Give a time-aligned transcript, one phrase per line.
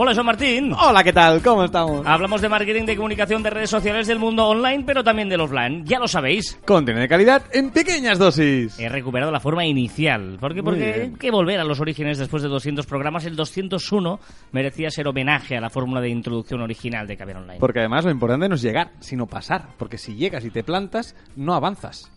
[0.00, 0.72] Hola, soy Martín.
[0.74, 1.42] Hola, ¿qué tal?
[1.42, 2.06] ¿Cómo estamos?
[2.06, 5.84] Hablamos de marketing, de comunicación, de redes sociales del mundo online, pero también del offline.
[5.84, 6.56] Ya lo sabéis.
[6.64, 8.78] Contenido de calidad en pequeñas dosis.
[8.78, 10.36] He recuperado la forma inicial.
[10.38, 10.62] ¿Por qué?
[10.62, 13.24] Porque hay que volver a los orígenes después de 200 programas.
[13.24, 14.20] El 201
[14.52, 17.58] merecía ser homenaje a la fórmula de introducción original de Caviar Online.
[17.58, 19.70] Porque además lo importante no es llegar, sino pasar.
[19.78, 22.08] Porque si llegas y te plantas, no avanzas.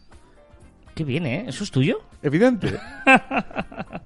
[0.95, 1.45] Qué bien, ¿eh?
[1.47, 1.99] ¿Eso es tuyo?
[2.21, 2.79] Evidente.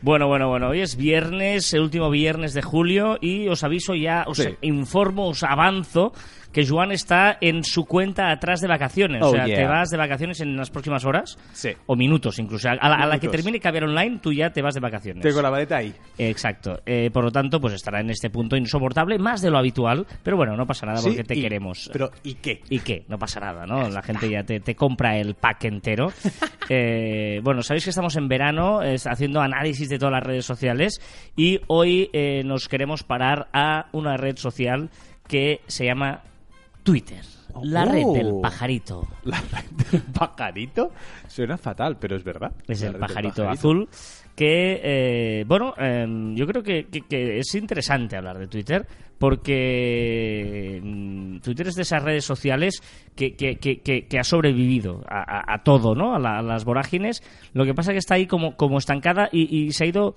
[0.00, 4.24] Bueno, bueno, bueno, hoy es viernes, el último viernes de julio y os aviso ya,
[4.26, 4.50] os Sí.
[4.60, 6.12] informo, os avanzo
[6.54, 9.20] que Joan está en su cuenta atrás de vacaciones.
[9.22, 9.56] o Oh, sea, yeah.
[9.56, 11.70] te vas de vacaciones en las próximas horas Sí.
[11.86, 12.68] o minutos incluso.
[12.70, 15.22] A la, a la que termine Caviar Online, tú ya te vas de vacaciones.
[15.22, 15.92] Tengo la maleta ahí.
[16.16, 16.80] Exacto.
[16.86, 20.36] Eh, por lo tanto, pues estará en este punto insoportable, más de lo habitual, pero
[20.36, 21.90] bueno, no pasa nada Sí, porque te y- queremos.
[21.92, 22.62] Pero, ¿y qué?
[22.70, 23.04] ¿Y qué?
[23.08, 23.88] No pasa nada, ¿no?
[23.90, 26.12] La gente ya te, te compra el pack entero.
[26.70, 30.98] Eh, bueno, sabéis que estamos en verano es, haciendo análisis de todas las redes sociales
[31.36, 34.88] y hoy eh, nos queremos parar a una red social
[35.28, 36.22] que se llama
[36.84, 37.22] Twitter.
[37.62, 37.90] La Oh.
[37.92, 39.06] red del pajarito.
[39.24, 40.92] La red del pajarito
[41.28, 42.52] suena fatal, pero es verdad.
[42.68, 43.88] Es La el pajarito, azul.
[44.34, 48.84] Que, eh, bueno, em, yo creo que, que- que es interesante hablar de Twitter
[49.16, 52.82] porque mm, Twitter es de esas redes sociales
[53.14, 56.14] que, que- que- que- que ha sobrevivido a, a- a todo, ¿no?
[56.16, 57.22] A, la- a las vorágines.
[57.52, 60.14] Lo que pasa es que está ahí como, como estancada y, y se ha ido...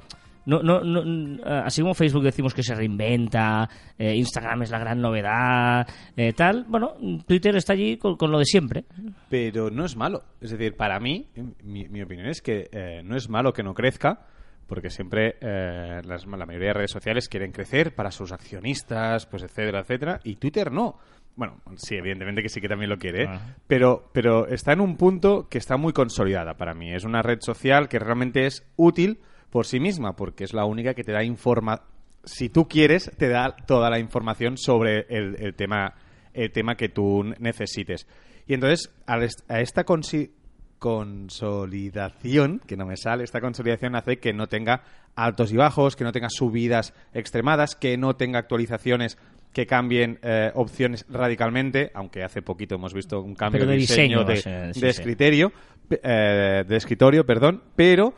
[0.48, 5.00] No, no, no, así como Facebook decimos que se reinventa, eh, Instagram es la gran
[5.02, 6.94] novedad, eh, tal, bueno,
[7.28, 8.86] Twitter está allí con, con lo de siempre.
[9.30, 10.23] Pero no es malo.
[10.42, 11.28] Es decir, para mí,
[11.64, 14.22] mi, mi opinión es que eh, no es malo que no crezca,
[14.67, 19.44] porque siempre eh, las- la mayoría de redes sociales quieren crecer para sus accionistas, pues
[19.44, 20.98] etcétera, etcétera, y Twitter no.
[21.36, 23.28] Bueno, sí, evidentemente que sí que también lo quiere, ¿eh?
[23.30, 23.39] Ah.
[23.67, 26.92] pero, pero está en un punto que está muy consolidada para mí.
[26.94, 29.20] Es una red social que realmente es útil
[29.58, 31.82] por sí misma, porque es la única que te da informa
[32.23, 35.95] si tú quieres, te da toda la información sobre el, el tema,
[36.32, 38.05] el tema que tú necesites.
[38.45, 39.17] Y entonces, a
[39.59, 40.30] esta consi-
[40.77, 44.83] consolidación, que no me sale, esta consolidación hace que no tenga
[45.15, 49.17] altos y bajos, que no tenga subidas extremadas, que no tenga actualizaciones
[49.53, 54.23] que cambien eh, opciones radicalmente, aunque hace poquito hemos visto un cambio Pero de diseño,
[54.23, 54.99] de, o sea, sí, de sí.
[54.99, 55.52] escritorio,
[55.89, 58.14] eh, de escritorio, perdón, pero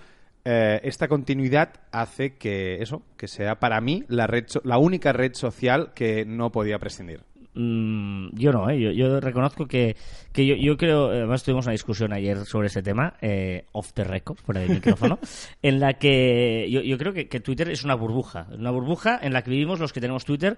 [0.46, 5.12] eh, esta continuidad hace que eso, que sea para mí la red, so- la única
[5.14, 7.22] red social que no podía prescindir.
[7.56, 8.80] Mm, yo no, ¿eh?
[8.80, 9.96] yo, yo reconozco que,
[10.32, 14.04] que yo, yo creo, además tuvimos una discusión ayer sobre ese tema, eh, off the
[14.04, 15.20] record, fuera del micrófono,
[15.64, 19.34] en la que yo, yo creo que, que Twitter es una burbuja, una burbuja en
[19.34, 20.58] la que vivimos los que tenemos Twitter,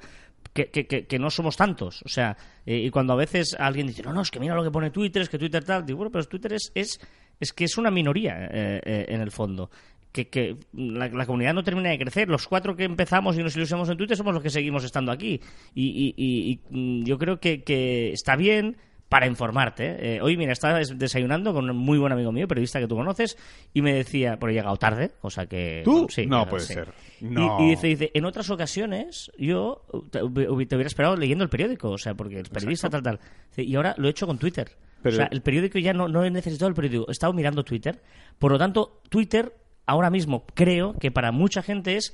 [0.53, 2.01] que, que, que, que no somos tantos.
[2.03, 2.35] O sea,
[2.65, 4.91] eh, y cuando a veces alguien dice, no, no, es que mira lo que pone
[4.91, 6.99] Twitter, es que Twitter tal, digo, bueno, pero Twitter es, es,
[7.39, 9.69] es que es una minoría eh, eh, en el fondo.
[10.11, 12.27] Que, que la, la comunidad no termina de crecer.
[12.27, 15.39] Los cuatro que empezamos y nos ilusionamos en Twitter somos los que seguimos estando aquí.
[15.73, 16.59] Y, y- y- y,
[17.01, 18.75] mm, yo creo que, que está bien
[19.07, 19.85] para informarte.
[19.85, 20.15] ¿eh?
[20.15, 22.95] Eh, hoy, mira, estaba des- desayunando con un muy buen amigo mío, periodista que tú
[22.95, 23.37] conoces,
[23.73, 25.81] y me decía, pero he llegado tarde, cosa que...
[25.83, 26.07] ¿Tú?
[26.09, 26.73] sí, No puede sí.
[26.73, 26.93] ser.
[27.19, 27.57] Y- No.
[27.59, 31.89] Y, dice, dice, en otras ocasiones yo te, hub- te hubiera esperado leyendo el periódico,
[31.89, 33.19] o sea, porque el periodista tal, tal.
[33.57, 34.71] Y ahora lo he hecho con Twitter.
[35.01, 37.63] Pero- o sea, el periódico ya no, no he necesitado el periódico, he estado mirando
[37.63, 38.01] Twitter.
[38.39, 39.53] Por lo tanto, Twitter
[39.85, 42.13] ahora mismo creo que para mucha gente es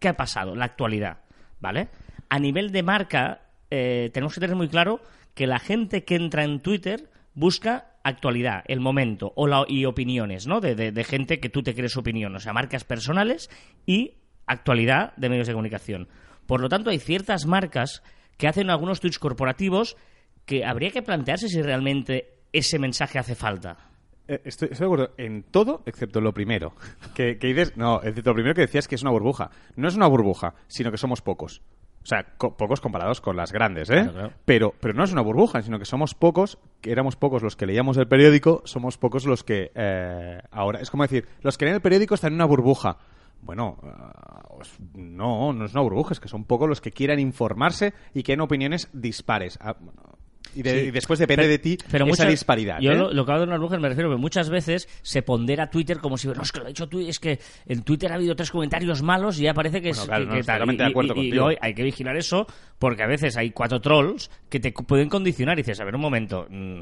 [0.00, 1.18] qué ha pasado, la actualidad,
[1.60, 1.88] ¿vale?
[2.28, 5.00] A nivel de marca, eh, tenemos que tener muy claro
[5.34, 10.46] que la gente que entra en Twitter busca actualidad, el momento o la- y opiniones,
[10.46, 10.60] ¿no?
[10.60, 13.50] De, de- gente que tú te crees opinión, o sea, marcas personales
[13.86, 14.14] y
[14.46, 16.08] actualidad de medios de comunicación.
[16.46, 18.02] Por lo tanto, hay ciertas marcas
[18.38, 19.96] que hacen algunos tweets corporativos
[20.46, 23.76] que habría que plantearse si realmente ese mensaje hace falta.
[24.28, 26.74] Eh, Estoy, estoy de acuerdo en todo excepto lo primero.
[27.14, 29.50] Que, que dices, no, excepto lo primero que decías que es una burbuja.
[29.76, 31.62] No es una burbuja, sino que somos pocos.
[32.02, 33.94] O sea, co- pocos comparados con las grandes, ¿eh?
[33.94, 34.32] Claro, claro.
[34.44, 37.66] Pero, pero no es una burbuja, sino que somos pocos, que éramos pocos los que
[37.66, 40.80] leíamos el periódico, somos pocos los que eh, ahora...
[40.80, 42.98] Es como decir, los que leen el periódico están en una burbuja.
[43.42, 44.42] Bueno, ah,
[44.94, 48.32] no, no es una burbuja, es que son pocos los que quieran informarse y que
[48.32, 49.58] den opiniones dispares.
[49.60, 49.76] Ah,
[50.54, 50.86] y, de- Sí.
[50.88, 52.80] y después depende de ti esa muchas- disparidad.
[52.80, 52.96] Yo ¿eh?
[52.96, 56.16] lo, lo que hablo de burbujas me refiero que muchas veces se pondera Twitter como
[56.18, 58.50] si, no, es que lo ha dicho Twitter, es que en Twitter ha habido tres
[58.50, 60.56] comentarios malos y ya parece que Bueno, es claro, que- no, que estoy tal.
[60.58, 62.46] totalmente Y- de acuerdo y- hay que vigilar eso
[62.78, 66.00] porque a veces hay cuatro trolls que te pueden condicionar y dices, a ver, un
[66.00, 66.80] momento, mm,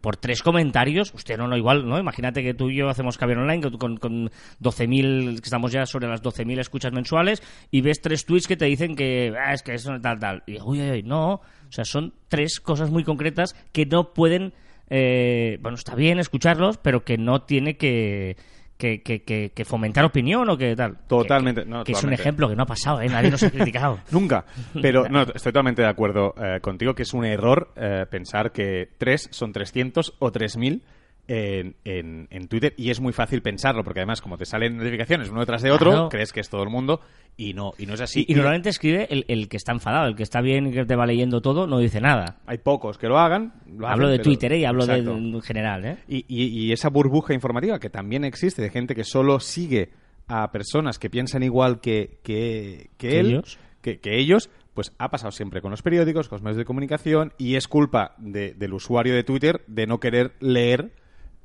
[0.00, 1.98] por tres comentarios, usted no, no, igual, ¿no?
[1.98, 4.30] Imagínate que tú y yo hacemos Caviar Online con, con, con
[4.60, 7.42] 12.000, que estamos ya sobre las 12.000 escuchas mensuales,
[7.72, 10.42] y ves tres tweets que te dicen que, ah, es que eso tal, tal.
[10.46, 14.52] Y uy, uy, no, O sea, son tres cosas muy concretas que no pueden...
[14.90, 18.36] eh, bueno, está bien escucharlos, pero que no tiene que...
[18.78, 20.98] Que, que, que- que fomentar opinión o que tal.
[21.08, 22.22] Totalmente, Que, no, que es un totalmente.
[22.22, 23.08] ejemplo que no ha pasado, ¿eh?
[23.08, 23.98] Nadie nos ha criticado.
[24.12, 24.44] Nunca.
[24.80, 28.88] Pero no, estoy totalmente de acuerdo eh, contigo que es un error eh, pensar que
[28.96, 30.82] 3 son 300 o 3000
[31.28, 35.28] en, en, en Twitter y es muy fácil pensarlo porque además como te salen notificaciones
[35.28, 36.08] uno detrás de otro, Claro.
[36.08, 37.00] crees que es todo el mundo
[37.36, 38.24] y no, y no es así.
[38.26, 40.84] Y, y normalmente escribe el, el que está enfadado, el que está bien y que
[40.86, 42.38] te va leyendo todo, no dice nada.
[42.46, 43.52] Hay pocos que lo hagan.
[43.76, 44.58] lo hablo hacen, de pero- Twitter ¿eh?
[44.58, 45.98] y hablo de, en general, ¿eh?
[46.08, 49.90] Y, y- y esa burbuja informativa que también existe de gente que solo sigue
[50.26, 53.58] a personas que piensan igual que, que, que Que él, ellos.
[53.82, 57.32] Que, que ellos, pues ha pasado siempre con los periódicos, con los medios de comunicación
[57.38, 60.90] y es culpa de- del usuario de Twitter de no querer leer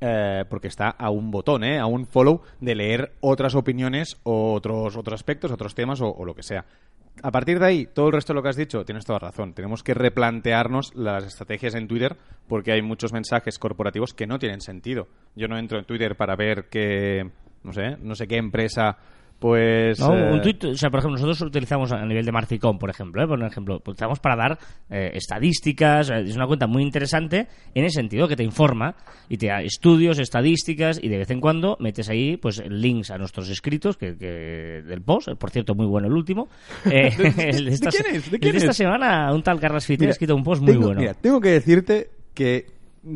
[0.01, 1.79] eh, porque está a un botón, ¿eh?
[1.79, 6.35] a un follow de leer otras opiniones o otros, otros aspectos, otros temas o, lo
[6.35, 6.65] que sea.
[7.21, 9.53] A partir de ahí, todo el resto de lo que has dicho, tienes toda razón.
[9.53, 12.17] Tenemos que replantearnos las estrategias en Twitter
[12.47, 15.07] porque hay muchos mensajes corporativos que no tienen sentido.
[15.35, 17.29] Yo no entro en Twitter para ver que,
[17.63, 18.97] no sé, no sé qué empresa,
[19.39, 19.99] pues...
[19.99, 22.89] No, eh, un tuit, o sea, por ejemplo, nosotros utilizamos a nivel de Marficom, por
[22.89, 23.27] ejemplo, ¿eh?
[23.27, 24.57] por ejemplo, utilizamos para dar
[24.89, 28.95] eh, estadísticas, eh, es una cuenta muy interesante en el sentido que te informa
[29.27, 33.17] y te da estudios, estadísticas y de vez en cuando metes ahí pues links a
[33.17, 36.47] nuestros escritos que, que- del post, por cierto, muy bueno el último.
[36.85, 38.31] El ¿De esta quién es?
[38.31, 38.77] ¿De el quién esta es?
[38.77, 41.01] semana un tal Carlos ha escrito un post muy tengo- bueno.
[41.01, 42.67] Mira, tengo que decirte que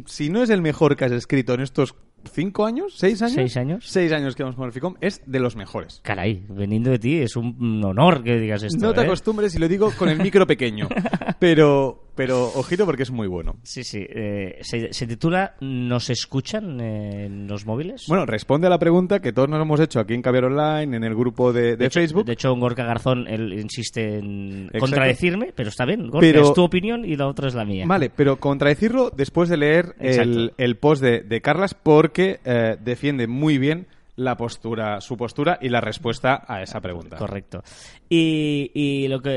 [0.06, 1.96] si no es el mejor que has escrito en estos
[2.28, 3.86] cinco años, seis años, ¿Seis años?
[3.88, 6.02] seis años que vamos con el FICOM, es de los mejores.
[6.04, 8.80] Caray, veniendo de ti es un honor que digas esto.
[8.86, 9.04] no te ¿eh?
[9.04, 10.88] acostumbres y lo digo con el micro pequeño,
[11.40, 13.56] pero, pero ojito porque es muy bueno.
[13.64, 14.06] Sí, sí.
[14.10, 18.06] eh, se, se titula ¿Nos escuchan eh, en los móviles?
[18.10, 21.04] Bueno, responde a la pregunta que todos nos hemos hecho aquí en Caviar Online, en
[21.06, 22.26] el grupo de, de Facebook.
[22.26, 24.80] De hecho, Gorka Garzón él insiste en Exacto.
[24.80, 26.10] contradecirme, pero está bien.
[26.10, 27.86] Gorka, Pero- es tu opinión y la otra es la mía.
[27.88, 33.28] Vale, pero contradecirlo después de leer el, el post de, de Carlas porque eh, defiende
[33.28, 33.86] muy bien
[34.16, 37.18] la postura, su postura y la respuesta a esa pregunta.
[37.18, 37.62] Correcto.
[38.10, 39.30] Y, y lo que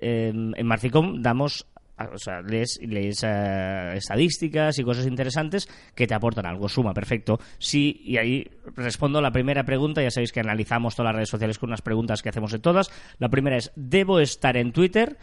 [0.00, 1.66] eh, en, Marficom damos,
[2.12, 6.68] o sea, lees, eh, estadísticas y cosas interesantes que te aportan algo.
[6.68, 7.38] Suma, perfecto.
[7.58, 10.02] Sí, y ahí respondo la primera pregunta.
[10.02, 12.90] Ya sabéis que analizamos todas las redes sociales con unas preguntas que hacemos en todas.
[13.18, 15.18] La primera es, ¿debo estar en Twitter?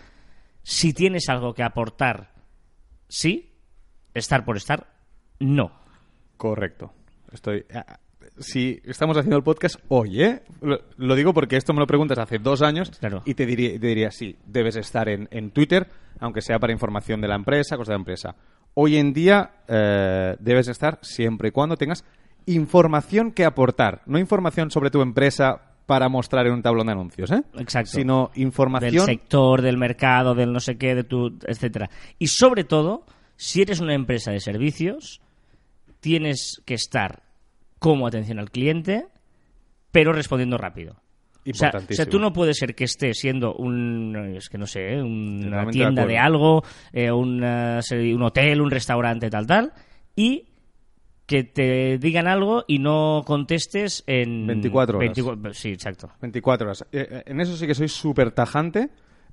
[0.63, 2.33] Si tienes algo que aportar,
[3.07, 3.45] sí.
[4.13, 4.87] Estar por estar,
[5.39, 5.71] no.
[6.37, 6.93] Correcto.
[7.31, 7.65] Estoy.
[8.39, 10.41] Si estamos haciendo el podcast hoy, ¿eh?
[10.61, 13.21] Lo, lo digo porque esto me lo preguntas hace dos años Claro.
[13.25, 15.87] y te diría, te diría, sí, debes estar en, en Twitter,
[16.19, 18.35] aunque sea para información de la empresa, cosas de la empresa.
[18.75, 22.05] Hoy en día eh, debes estar siempre y cuando tengas
[22.45, 27.31] información que aportar, no información sobre tu empresa para mostrar en un tablón de anuncios,
[27.31, 27.43] ¿eh?
[27.57, 27.91] Exacto.
[27.91, 31.89] Sino del información sector, del mercado, del no sé qué, de tu, etcétera.
[32.19, 35.19] Y sobre todo, si eres una empresa de servicios,
[35.99, 37.23] tienes que estar
[37.79, 39.07] como atención al cliente,
[39.91, 41.01] pero respondiendo rápido.
[41.49, 44.67] O sea, o sea, tú no puedes ser que estés siendo un, es que no
[44.67, 45.01] sé, ¿eh?
[45.01, 49.73] una de tienda de, algo, eh, una un hotel, un restaurante, tal, tal,
[50.15, 50.49] y
[51.25, 55.07] que te digan algo y no contestes en 24 horas.
[55.15, 56.09] 24 sí, exacto.
[56.21, 56.85] 24 horas.
[56.91, 58.89] Eh, en eso sí que soy súper tajante.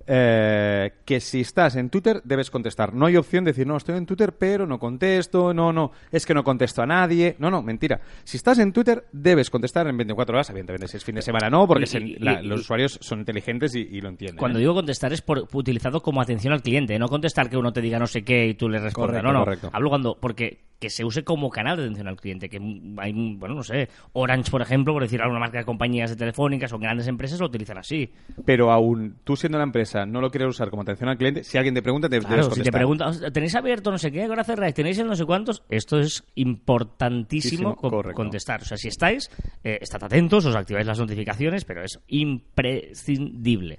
[0.06, 2.94] Eh, que si estás en Twitter debes contestar.
[2.94, 6.24] No hay opción de decir, no, estoy en Twitter, pero no contesto, no, no, es
[6.26, 7.36] que no contesto a nadie.
[7.38, 8.00] No, no, mentira.
[8.24, 10.50] Si estás en Twitter, debes contestar en 24 horas.
[10.50, 12.98] Evidentemente, si es fin de semana, no, porque Y- se- y- la- y- los usuarios
[13.02, 14.38] son inteligentes y, lo entienden.
[14.38, 14.62] Cuando ¿eh?
[14.62, 17.98] digo contestar es por, utilizado como atención al cliente, no contestar que uno te diga
[17.98, 19.22] no sé qué y tú le respondas.
[19.22, 19.44] Correcto, no, no.
[19.44, 19.70] correcto.
[19.72, 22.58] Hablo cuando porque que se use como canal de atención al cliente, que
[22.98, 26.70] hay, bueno, no sé, Orange, por ejemplo, por decir alguna marca de compañías de telefónicas
[26.74, 28.12] o grandes empresas lo utilizan así.
[28.44, 31.56] Pero aún tú siendo la empresa no lo quieres usar como atención al cliente, si
[31.56, 34.24] alguien te pregunta, te Claro, si te preguntan, ¿tenéis abierto no sé qué?
[34.24, 34.74] ¿Ahora cerráis?
[34.74, 35.62] ¿Tenéis el no sé cuántos?
[35.70, 38.16] Esto es importantísimo Muchísimo, co- correcto.
[38.16, 38.62] contestar.
[38.62, 39.30] O sea, si estáis,
[39.64, 43.78] eh, estad atentos, os activáis las notificaciones, pero es imprescindible.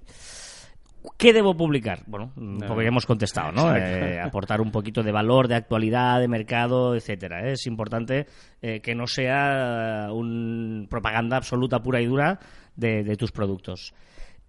[1.18, 2.02] ¿Qué debo publicar?
[2.06, 2.34] Bueno,
[2.68, 3.74] poco ya hemos contestado, ¿no?
[3.76, 7.48] Eh, aportar un poquito de valor, de actualidad, de mercado, etcétera.
[7.48, 7.54] ¿eh?
[7.54, 8.26] Es importante
[8.62, 12.40] eh, que no sea un propaganda absoluta, pura y dura
[12.76, 13.94] de, de tus productos.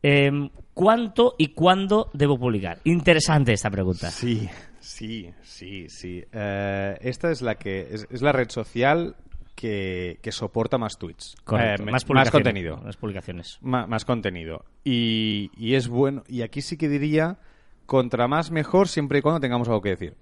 [0.03, 2.79] Em, ¿Cuánto y cuándo debo publicar?
[2.85, 4.11] Interesante esta pregunta.
[4.13, 6.23] Sí, sí, sí, sí.
[6.33, 9.17] Eh, esta es la que es, es la red social
[9.57, 11.83] que, que soporta más tweets, Correcto.
[11.83, 13.59] Eh, más, contenido, Más publicaciones.
[13.61, 14.65] Ma- más contenido.
[14.85, 16.23] Y, y es bueno.
[16.29, 17.39] Y aquí sí que diría
[17.87, 20.15] contra más mejor siempre y cuando tengamos algo que decir.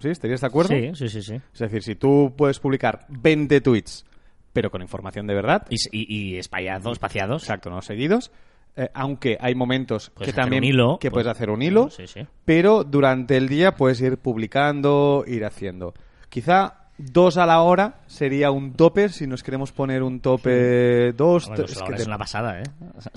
[0.00, 0.08] ¿Sí?
[0.08, 0.74] ¿Estarías de acuerdo?
[0.74, 1.40] Sí, sí, sí, sí.
[1.54, 4.04] Es decir, si tú puedes publicar 20 tweets,
[4.52, 7.42] pero con información de verdad, Y, y, y espaciados, espaciados.
[7.44, 8.32] exacto, no seguidos,
[8.76, 12.06] eh, aunque hay momentos Puedes que también hilo, que pues- puedes hacer un hilo, Sí,
[12.06, 12.26] sí.
[12.44, 15.94] pero durante el día puedes ir publicando, ir haciendo.
[16.28, 21.46] Quizá dos a la hora sería un tope, si nos queremos poner un tope dos...
[21.46, 22.62] Hombre, es pues que te- es una pasada, ¿eh?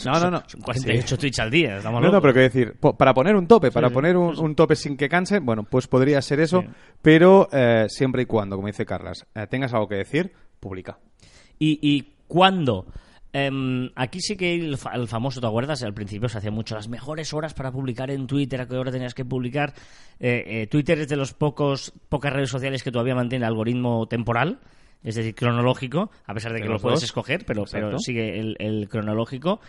[0.05, 0.43] No, no, no.
[0.47, 3.71] Son 48 tweets al día, estamos No, no, pero quiero decir, para poner un tope,
[3.71, 4.43] para sí, poner un, sí, sí.
[4.43, 6.67] un tope sin que canse, bueno, pues podría ser eso, Sí.
[7.01, 10.97] pero eh, siempre y cuando, como dice Carlas, eh, tengas algo que decir, publica.
[11.57, 12.85] ¿Y, y cuándo?
[13.31, 15.83] Em, aquí sí que el, fa- el famoso, ¿te acuerdas?
[15.83, 18.91] Al principio se hacía mucho las mejores horas para publicar en Twitter, a qué hora
[18.91, 19.73] tenías que publicar.
[20.19, 24.07] Eh, eh, Twitter es de los pocos pocas redes sociales que todavía mantiene el algoritmo
[24.07, 24.59] temporal,
[25.03, 27.65] es decir, cronológico, a pesar de que lo puedes escoger, pero,
[27.99, 29.61] sigue el, el cronológico.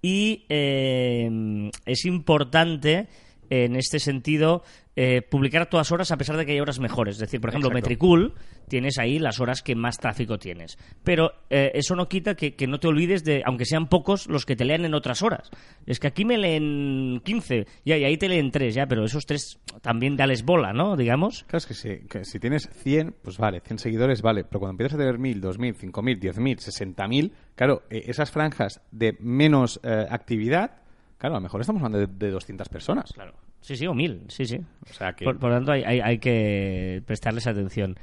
[0.00, 3.08] Y eh, es importante
[3.50, 4.62] en este sentido
[5.00, 7.14] eh, publicar a todas horas a pesar de que hay horas mejores.
[7.14, 7.86] Es decir, por ejemplo, Exacto.
[7.86, 8.34] Metricool
[8.66, 10.76] tienes ahí las horas que más tráfico tienes.
[11.04, 14.44] Pero eh, eso no quita que, que no te olvides de, aunque sean pocos, los
[14.44, 15.52] que te lean en otras horas.
[15.86, 19.24] Es que aquí me leen 15, ya, y ahí te leen 3, ya, pero esos
[19.24, 20.96] 3 también dales bola, ¿no?
[20.96, 21.44] Digamos.
[21.44, 24.72] Claro, es que si, que si tienes 100, pues vale, 100 seguidores, vale, pero cuando
[24.72, 30.06] empiezas a tener 1000, 2000, 5000, 10000, 60000, claro, eh, esas franjas de menos eh,
[30.10, 30.82] actividad,
[31.18, 33.12] claro, a lo mejor estamos hablando de, de 200 personas.
[33.12, 33.47] Claro.
[33.60, 34.58] Sí, sí, o mil, sí, sí.
[34.88, 35.24] O sea que...
[35.24, 37.96] Por, por lo tanto, hay, hay- hay que prestarles atención.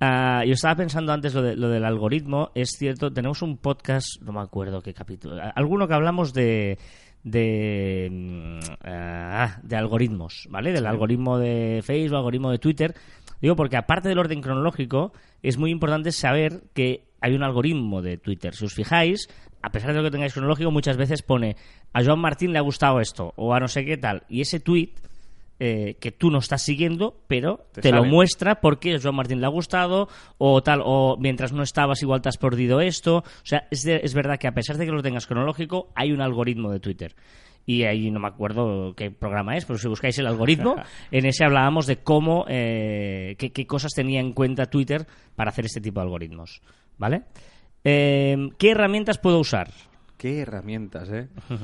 [0.00, 2.50] Ah, yo estaba pensando antes lo, de- lo del algoritmo.
[2.54, 6.78] Es cierto, tenemos un podcast, no me acuerdo qué capítulo, alguno que hablamos de
[7.22, 10.72] de, mm, ah, de algoritmos, ¿vale?
[10.72, 12.94] Del algoritmo de Facebook, algoritmo de Twitter.
[13.42, 15.12] Digo porque aparte del orden cronológico,
[15.42, 18.54] es muy importante saber que hay un algoritmo de Twitter.
[18.54, 19.28] Si os fijáis,
[19.62, 21.56] a pesar de lo que tengáis cronológico, muchas veces pone
[21.92, 24.22] a Joan Martín le ha gustado esto o a no sé qué tal.
[24.28, 24.90] Y ese tweet
[25.62, 29.40] eh, que tú no estás siguiendo, pero Te te, lo muestra porque a Joan Martín
[29.40, 33.18] le ha gustado o tal, o mientras no estabas igual te has perdido esto.
[33.18, 36.12] O sea, es, de- es verdad que a pesar de que lo tengas cronológico, hay
[36.12, 37.14] un algoritmo de Twitter.
[37.66, 40.76] Y ahí no me acuerdo qué programa es, pero si buscáis el algoritmo,
[41.10, 45.66] en ese hablábamos de cómo, eh, qué, qué cosas tenía en cuenta Twitter para hacer
[45.66, 46.62] este tipo de algoritmos.
[46.96, 47.22] ¿Vale?
[47.84, 49.70] Eh, ¿Qué herramientas puedo usar?
[50.16, 51.28] Qué herramientas, ¿eh?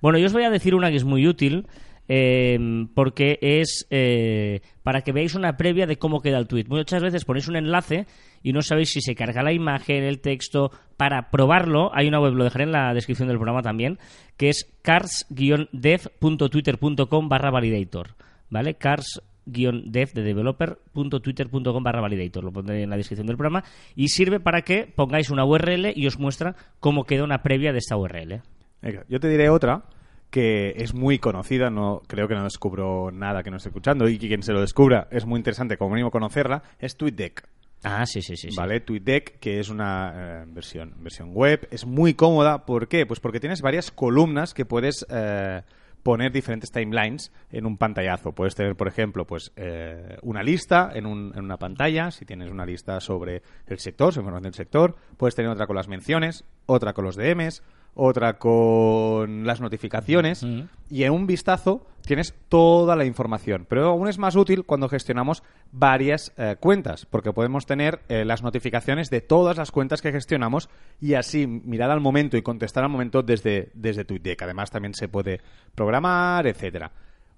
[0.00, 1.68] Bueno, yo os voy a decir una que es muy útil
[2.08, 2.58] eh,
[2.94, 6.64] porque es eh, para que veáis una previa de cómo queda el tweet.
[6.68, 8.06] Muchas veces ponéis un enlace
[8.42, 10.72] y no sabéis si se carga la imagen, el texto.
[10.96, 13.98] Para probarlo, hay una web, lo dejaré en la descripción del programa también,
[14.36, 18.16] que es cars-dev.twitter.com barra validator.
[18.50, 18.74] ¿Vale?
[18.74, 24.40] Cars dev de developer.twitter.com barra validator lo pondré en la descripción del programa y sirve
[24.40, 28.42] para que pongáis una URL y os muestra cómo queda una previa de esta URL
[28.80, 29.84] Venga, yo te diré otra
[30.30, 34.18] que es muy conocida, no creo que no descubro nada que no esté escuchando y
[34.18, 37.46] quien se lo descubra es muy interesante como mínimo conocerla, es TweetDeck.
[37.84, 38.50] Ah, sí, sí, sí.
[38.50, 38.56] sí.
[38.56, 38.80] ¿Vale?
[38.80, 42.64] TweetDeck, que es una eh, versión, versión web, es muy cómoda.
[42.64, 43.06] ¿Por qué?
[43.06, 45.62] Pues porque tienes varias columnas que puedes eh,
[46.02, 48.32] poner diferentes timelines en un pantallazo.
[48.32, 52.50] Puedes tener, por ejemplo, pues eh, una lista en, un- en una pantalla, si tienes
[52.50, 54.96] una lista sobre el sector, sobre información del sector.
[55.16, 57.62] Puedes tener otra con las menciones, otra con los DMs,
[57.94, 60.44] otra con las notificaciones.
[60.90, 63.66] Y en un vistazo tienes toda la información.
[63.68, 68.42] Pero aún es más útil cuando gestionamos varias eh, cuentas, porque podemos tener eh, las
[68.42, 70.68] notificaciones de todas las cuentas que gestionamos
[71.00, 74.42] y así mirar al momento y contestar al momento desde, desde TweetDeck.
[74.42, 75.40] Además, también se puede
[75.74, 76.90] programar, etcétera.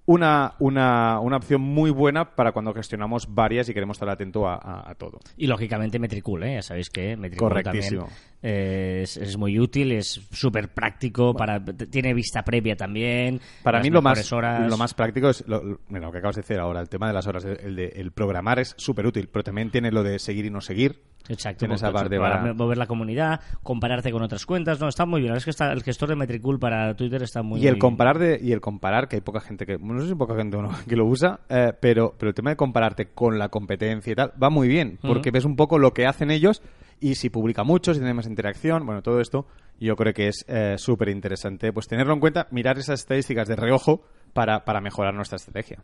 [0.07, 4.53] Una, una, una opción muy buena para cuando gestionamos varias y queremos estar atento a,
[4.55, 5.19] a- a todo.
[5.35, 6.53] Y lógicamente Metricool, ¿eh?
[6.55, 8.01] ya sabéis que Metricool Correctísimo.
[8.03, 13.41] también eh, es, es muy útil, es súper práctico, para, tiene vista previa también.
[13.63, 14.69] Para mí lo más, horas.
[14.69, 17.25] lo más práctico es lo, lo que acabas de decir ahora, el tema de las
[17.25, 20.51] horas, el, de, el programar es súper útil, pero también tiene lo de seguir y
[20.51, 21.01] no seguir.
[21.29, 25.21] Exacto, Tienes pues, aparte para mover la comunidad, compararte con otras cuentas, no, está muy
[25.21, 25.29] bien.
[25.29, 27.77] La verdad es que está, el gestor de Metricool para Twitter está muy y el
[27.77, 30.57] comparar de, y el comparar que hay poca gente que no sé si poca gente
[30.57, 34.15] no, que lo usa eh, pero pero el tema de compararte con la competencia y
[34.15, 36.61] tal va muy bien porque ves un poco lo que hacen ellos
[36.99, 39.47] y si publica mucho si tiene más interacción bueno todo esto
[39.79, 43.55] yo creo que es eh, súper interesante pues tenerlo en cuenta mirar esas estadísticas de
[43.55, 44.03] reojo
[44.33, 45.79] para, para mejorar nuestra estrategia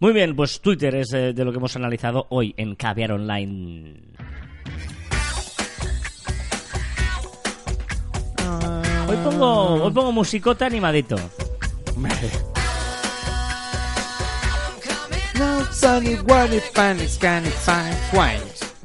[0.00, 3.94] Muy bien, pues Twitter es eh, de lo que hemos analizado hoy en Caviar Online.
[9.12, 11.16] Hoy pongo, hoy pongo musicota animadito.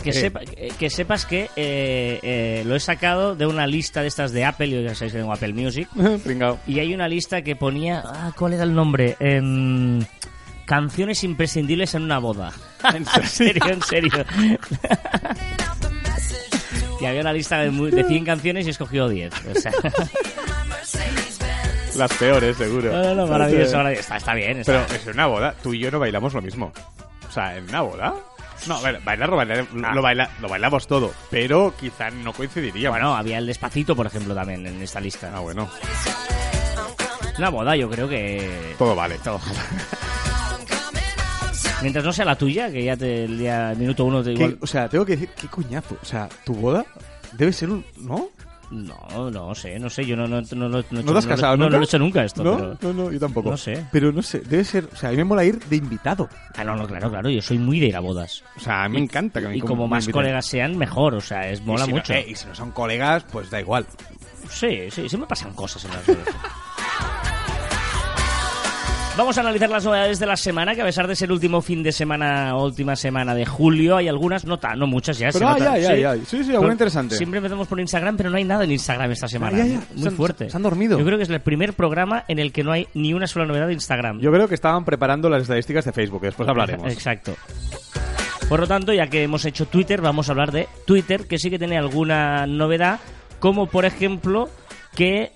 [0.04, 4.08] Que, sepa- que- que sepas que eh, eh, lo he sacado de una lista de
[4.08, 5.90] estas de Apple, yo ya sabéis que tengo Apple Music,
[6.24, 6.60] Pringao.
[6.68, 9.16] y hay una lista que ponía, ah, ¿cuál era el nombre?
[9.20, 10.00] Em,
[10.66, 12.52] canciones imprescindibles en una boda.
[12.94, 14.12] en serio, en serio.
[17.02, 19.34] Y había una lista de, de 100 canciones y he escogido 10.
[19.56, 19.72] O sea,
[21.96, 22.92] Las peores, seguro.
[22.92, 24.02] No, no, no, maravilloso, maravilloso.
[24.04, 24.60] Está, está bien.
[24.60, 26.72] Está Pero es una boda, tú y yo no bailamos lo mismo.
[27.28, 28.14] O sea, en una boda.
[28.68, 29.94] No, a ver, bailar lo, baila- Ah.
[29.96, 33.00] lo, baila- lo bailamos todo, pero quizá no coincidiríamos.
[33.00, 35.32] Bueno, había el despacito, por ejemplo, también en esta lista.
[35.36, 35.68] Ah, bueno,
[37.40, 38.76] Una boda, yo creo que.
[38.78, 39.18] todo vale.
[39.24, 39.40] Todo.
[41.82, 44.44] Mientras no sea la tuya, que ya te, el día el minuto uno te ¿Qué-
[44.44, 44.58] igual.
[44.62, 45.98] o sea, tengo que decir, qué coñazo.
[46.02, 46.86] O sea, tu boda
[47.34, 47.86] debe ser un...
[47.98, 48.30] ¿No?
[48.70, 51.66] No, no sé, no sé, yo no, no, no, no, ¿No te has casado no,
[51.66, 51.70] nunca?
[51.72, 52.44] no lo he hecho nunca esto.
[52.44, 52.58] ¿No?
[52.58, 53.52] pero- no, no, yo tampoco.
[53.52, 53.86] No sé.
[53.94, 54.90] Pero no sé, debe ser...
[54.92, 56.28] O sea, a mí me mola ir de invitado.
[56.58, 58.44] Ah, no, no, claro, claro, yo soy muy de ir a bodas.
[58.58, 60.20] O sea, a mí me encanta que me Y como me más inviten.
[60.22, 62.14] colegas sean, mejor, o sea, es Y mola si no- mucho.
[62.14, 63.86] eh, y si no son colegas, pues da igual.
[64.50, 66.26] Sí, sí, sí me pasan cosas en las bodas.
[69.18, 71.82] Vamos a analizar las novedades de la semana, que a pesar de ser último fin
[71.82, 75.30] de semana, última semana de julio, hay algunas, no, ta- no muchas ya.
[75.34, 75.88] Pero hay, sí.
[76.04, 76.22] hay.
[76.26, 77.16] Sí, sí, alguna interesante.
[77.18, 79.58] Siempre empezamos por Instagram, pero no hay nada en Instagram esta semana.
[79.58, 79.82] Ya, ya, ya.
[79.96, 80.50] Muy Se han- fuerte.
[80.52, 81.00] se han dormido.
[81.00, 83.48] Yo creo que es el primer programa en el que no hay ni una sola
[83.48, 84.20] novedad de Instagram.
[84.20, 86.94] Yo creo que estaban preparando las estadísticas de Facebook, que después hablaremos.
[86.94, 87.36] Exacto.
[88.48, 91.50] Por lo tanto, ya que hemos hecho Twitter, vamos a hablar de Twitter, que sí
[91.50, 93.00] que tiene alguna novedad,
[93.40, 94.48] como por ejemplo
[94.96, 95.32] que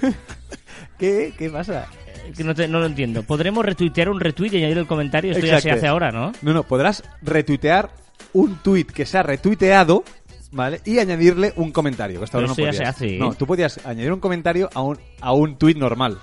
[0.98, 1.34] ¿Qué?
[1.36, 1.86] ¿Qué pasa?
[2.34, 3.22] Que no, te- no lo entiendo.
[3.22, 5.32] ¿Podremos retuitear un retweet y añadir el comentario?
[5.32, 6.32] Esto ya se hace ahora, ¿no?
[6.42, 7.90] No, no, podrás retuitear
[8.32, 10.04] un tweet que se ha retuiteado,
[10.52, 10.80] ¿vale?
[10.84, 12.18] Y añadirle un comentario.
[12.20, 13.18] Que hasta ahora no ya se hace, ¿eh?
[13.18, 16.18] No, tú podías añadir un comentario a un, a un tweet normal.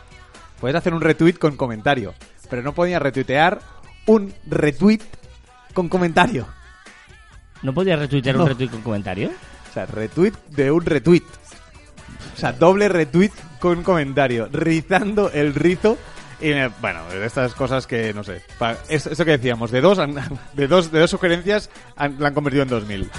[0.59, 2.13] Puedes hacer un retweet con comentario.
[2.49, 3.59] Pero no podías retuitear
[4.05, 4.99] un retweet
[5.73, 6.47] con comentario.
[7.61, 8.43] ¿No podías retuitear No.
[8.43, 9.29] un retweet con comentario?
[9.69, 11.23] O sea, retweet de un retweet.
[12.33, 14.49] O sea, doble retweet con comentario.
[14.51, 15.97] Rizando el rizo.
[16.41, 18.41] Y me- bueno, estas cosas que no sé.
[18.89, 19.97] Eso que decíamos, de dos,
[20.53, 23.09] de dos, de dos sugerencias la han convertido en dos mil.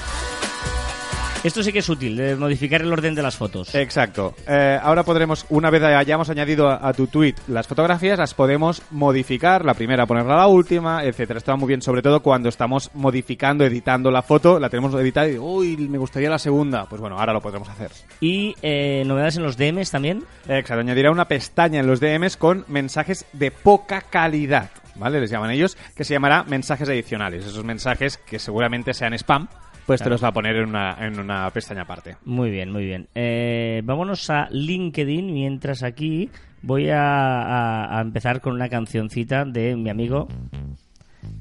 [1.45, 3.75] Esto sí que es útil, de modificar el orden de las fotos.
[3.75, 4.35] Exacto.
[4.49, 8.81] Eh, ahora podremos, una vez hayamos añadido a, a tu tweet las fotografías, las podemos
[8.91, 11.37] modificar, la primera ponerla a la última, etcétera.
[11.37, 15.39] Está muy bien, sobre todo cuando estamos modificando, editando la foto, la tenemos editada y
[15.39, 16.87] uy, me gustaría la segunda.
[16.87, 17.91] Pues bueno, ahora lo podremos hacer.
[18.21, 20.25] Y eh, novedades en los DMs también.
[20.49, 25.21] Exacto, añadirá una pestaña en los DMs con mensajes de poca calidad, ¿vale?
[25.21, 27.45] Les llaman ellos, que se llamará mensajes adicionales.
[27.45, 29.47] Esos mensajes que seguramente sean spam,
[29.87, 32.17] pues te los va a poner en una, en una pestaña aparte.
[32.25, 33.09] Muy bien, muy bien.
[33.15, 36.31] Eh, vámonos a LinkedIn mientras aquí
[36.63, 37.03] voy a,
[37.43, 40.29] a- a empezar con una cancioncita de mi amigo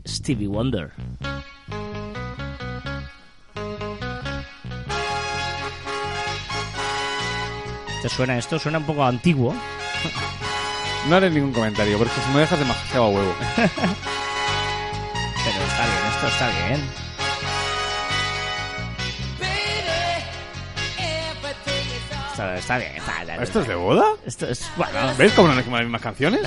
[0.06, 0.92] Stevie Wonder.
[8.02, 8.60] ¿Te suena esto?
[8.60, 9.54] Suena un poco antiguo.
[11.10, 13.34] No haré ningún comentario, porque si me dejas demasiado a huevo.
[13.58, 13.66] Pero
[15.66, 16.80] está bien, esto está bien.
[22.34, 22.92] Está, está bien.
[22.98, 24.06] está- ¿Esto es de boda?
[24.26, 26.42] Esto es, bueno, ¿Ves cómo no es como las mismas canciones?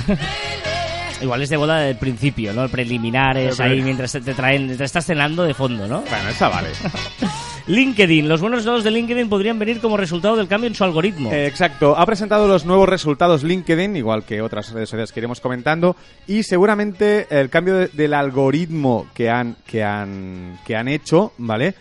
[1.22, 2.68] igual es de boda del principio, ¿no?
[2.68, 6.00] Preliminares, ahí mientras te, traen, te estás cenando de fondo, ¿no?
[6.02, 6.68] bueno, esa vale.
[7.68, 11.32] LinkedIn, los buenos resultados de LinkedIn podrían venir como resultado del cambio en su algoritmo.
[11.32, 15.40] Eh, exacto, ha presentado los nuevos resultados LinkedIn, igual que otras redes sociales que iremos
[15.40, 15.96] comentando,
[16.28, 21.74] y seguramente el cambio de- del algoritmo que han, que han, que han hecho, ¿vale?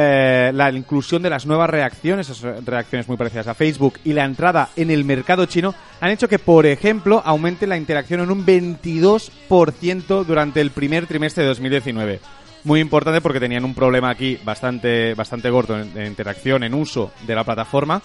[0.00, 4.24] Eh, la inclusión de las nuevas reacciones, esas reacciones muy parecidas a Facebook, y la
[4.24, 8.46] entrada en el mercado chino han hecho que, por ejemplo, aumente la interacción en un
[8.46, 12.20] 22% durante el primer trimestre de 2019.
[12.62, 17.34] Muy importante porque tenían un problema aquí bastante, bastante gordo en, interacción, en uso de
[17.34, 18.00] la plataforma,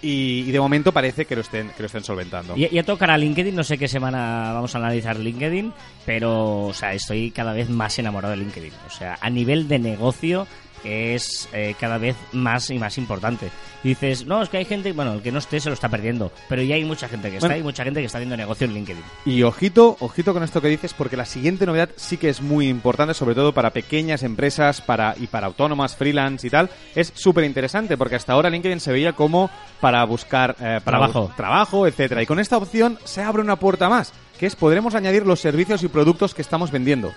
[0.00, 2.54] y, de momento parece que lo estén, que lo estén solventando.
[2.54, 5.72] Ya, ya tocará LinkedIn, no sé qué semana vamos a analizar LinkedIn,
[6.06, 8.72] pero o sea, estoy cada vez más enamorado de LinkedIn.
[8.86, 10.46] O sea, a nivel de negocio
[10.84, 13.50] es eh, cada vez más y más importante.
[13.84, 15.88] Y dices, no, es que hay gente, bueno, el que no esté se lo está
[15.88, 18.64] perdiendo, pero ya hay mucha gente que está y mucha gente que está haciendo negocio
[18.66, 19.02] en LinkedIn.
[19.24, 22.68] Y ojito, ojito con esto que dices, porque la siguiente novedad sí que es muy
[22.68, 26.70] importante, sobre todo para pequeñas empresas para y para autónomas, freelance y tal.
[26.94, 31.26] Es súper interesante, porque hasta ahora LinkedIn se veía como para buscar eh, para Trabajo.
[31.26, 32.22] bus- trabajo, etcétera.
[32.22, 35.82] Y con esta opción se abre una puerta más, que es podremos añadir los servicios
[35.82, 37.12] y productos que estamos vendiendo.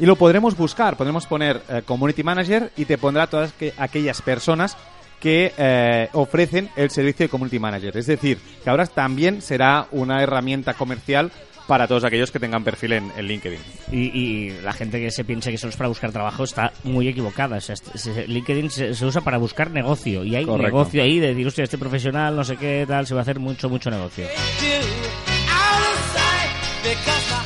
[0.00, 4.22] Y lo podremos buscar, podremos poner eh, Community Manager y te pondrá todas que- aquellas
[4.22, 4.76] personas
[5.20, 7.96] que eh, ofrecen el servicio de Community Manager.
[7.96, 11.32] Es decir, que ahora también será una herramienta comercial
[11.66, 13.58] para todos aquellos que tengan perfil en, en LinkedIn.
[13.92, 17.08] Y, y la gente que se piense que solo es para buscar trabajo está muy
[17.08, 17.56] equivocada.
[17.56, 20.24] O sea, se- LinkedIn se, se usa para buscar negocio.
[20.24, 20.66] Y hay Correcto.
[20.66, 23.38] negocio ahí de decir, hostia, este profesional, no sé qué, tal, se va a hacer
[23.40, 24.26] mucho, mucho negocio.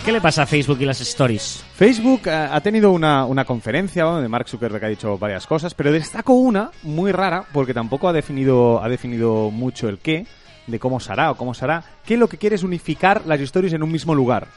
[0.05, 1.65] ¿Qué le pasa a Facebook y las stories?
[1.75, 4.21] Facebook eh, ha tenido una, una conferencia ¿no?
[4.21, 8.13] de Mark Zuckerberg ha dicho varias cosas, pero destaco una muy rara porque tampoco ha
[8.13, 10.27] definido, ha definido mucho el qué,
[10.67, 13.85] de cómo será o cómo será, que lo que quiere es unificar las stories en
[13.85, 14.49] un mismo lugar.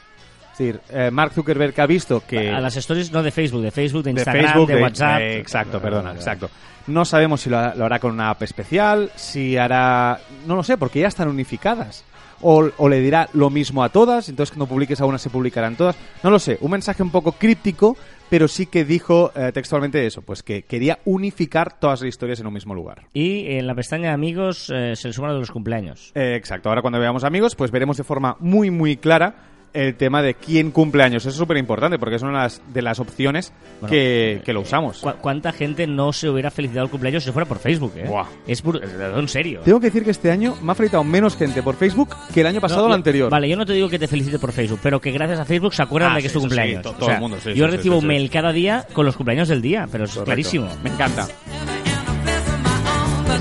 [0.50, 2.50] Es decir, eh, Mark Zuckerberg ha visto que...
[2.50, 5.20] A las stories no de Facebook, de Facebook, de de Instagram, Facebook, de, WhatsApp.
[5.20, 6.50] eh, exacto, perdona, exacto.
[6.88, 10.18] No sabemos si lo hará con una app especial, si hará...
[10.44, 12.04] No lo sé, porque ya están unificadas.
[12.42, 15.76] O, o le dirá lo mismo a todas, entonces cuando publiques a una se publicarán
[15.76, 15.96] todas.
[16.22, 17.96] No lo sé, un mensaje un poco críptico,
[18.28, 22.46] pero sí que dijo eh, textualmente eso, pues que quería unificar todas las historias en
[22.46, 23.06] un mismo lugar.
[23.12, 26.12] Y en la pestaña amigos eh, se le suma lo de los cumpleaños.
[26.14, 30.22] Eh, exacto, ahora cuando veamos amigos, pues veremos de forma muy, muy clara el tema
[30.22, 31.22] de quién cumple años.
[31.22, 34.52] Eso es súper importante porque es una de las, de las opciones Bueno, que, que
[34.52, 35.00] lo usamos.
[35.00, 37.92] ¿Cu- ¿Cuánta gente no se hubiera felicitado el cumpleaños si fuera por Facebook?
[37.96, 38.04] Eh?
[38.08, 38.26] Buah.
[38.46, 39.60] Es en serio.
[39.64, 42.46] Tengo que decir que este año me ha felicitado menos gente por Facebook que el
[42.46, 43.30] año pasado No, o el anterior.
[43.30, 45.74] Vale, yo no te digo que te felicite por Facebook, pero que gracias a Facebook
[45.74, 46.82] se acuerdan Ah, de que sí, es tu eso sí, cumpleaños.
[46.82, 49.16] to- O todo sea, el mundo, sí, yo recibo un mail cada día con los
[49.16, 50.24] cumpleaños del día, pero es Correcto.
[50.24, 50.68] clarísimo.
[50.82, 51.26] Me encanta.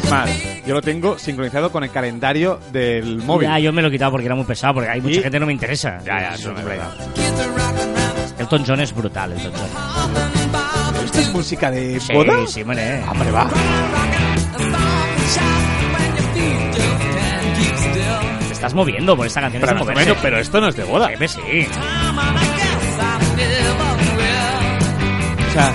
[0.09, 0.29] Más,
[0.65, 3.47] yo lo tengo sincronizado con el calendario del móvil.
[3.49, 5.39] Ya, yo me lo he quitado porque era muy pesado, porque hay mucha gente que
[5.39, 5.99] no me interesa.
[6.05, 6.89] Ya, ya, Es eso un es verdad.
[8.39, 11.05] Elton John es brutal, Elton John.
[11.05, 12.45] ¿Esto es música de Sí, boda?
[12.47, 13.01] sí, hombre.
[13.09, 13.47] Hombre, va.
[18.47, 19.61] Te estás moviendo por esta canción.
[19.61, 20.05] Pero, es de más o moverse.
[20.09, 21.07] menos, pero esto no es de boda.
[21.09, 21.39] Pepe, sí.
[25.47, 25.73] O sea,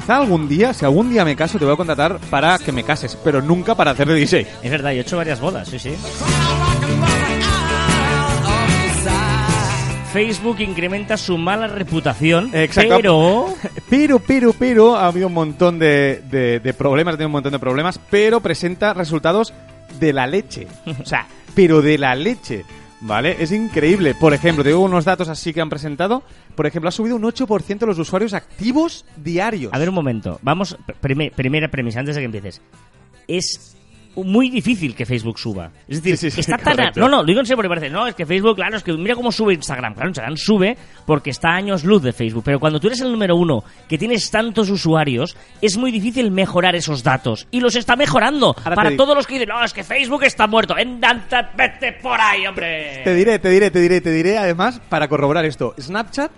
[0.00, 2.84] quizá algún día, si algún día me caso, te voy a contratar para que me
[2.84, 4.46] cases, pero nunca para hacer de DJ.
[4.62, 5.92] Es verdad, yo he hecho varias bodas, sí, sí.
[10.12, 12.96] Facebook incrementa su mala reputación, Exacto.
[12.96, 13.54] pero...
[13.90, 17.52] Pero, pero, pero, ha habido un montón de, de- de problemas, ha tenido un montón
[17.52, 19.52] de problemas, pero presenta resultados
[20.00, 20.66] de la leche.
[21.02, 22.64] O sea, pero de la leche.
[23.00, 23.36] ¿Vale?
[23.40, 24.14] Es increíble.
[24.14, 26.22] Por ejemplo, te digo unos datos así que han presentado.
[26.56, 29.72] Por ejemplo, ha subido un 8% los usuarios activos diarios.
[29.72, 32.60] A ver un momento, vamos, prime- primera premisa antes de que empieces.
[33.28, 33.76] Es
[34.24, 35.70] muy difícil que Facebook suba.
[35.86, 36.76] Es decir, Sí, sí, está tan...
[36.96, 38.92] No, no, lo digo en serio porque parece, no, es que Facebook, claro, es que
[38.92, 39.94] mira cómo sube Instagram.
[39.94, 40.76] Claro, Instagram sube
[41.06, 43.98] porque está a años luz de Facebook, pero cuando tú eres el número uno, que
[43.98, 47.46] tienes tantos usuarios, es muy difícil mejorar esos datos.
[47.50, 48.54] Y los está mejorando.
[48.64, 50.76] Ahora para todos los que dicen, no, es que Facebook está muerto.
[50.76, 53.02] En Danta, vete por ahí, hombre.
[53.04, 55.74] Te diré, te diré, te diré, te diré, además, para corroborar esto.
[55.80, 56.30] Snapchat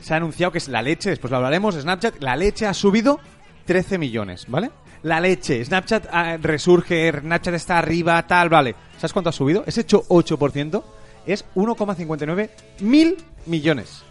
[0.00, 3.20] se ha anunciado que es la leche, después lo hablaremos, Snapchat, la leche ha subido
[3.64, 4.70] 13 millones, ¿vale?
[5.04, 8.74] La leche, Snapchat ah, resurge, Snapchat está arriba, tal, vale.
[8.96, 9.62] ¿Sabes cuánto ha subido?
[9.66, 10.82] Ese hecho 8%
[11.26, 12.48] es 1,59
[12.80, 14.02] mil millones.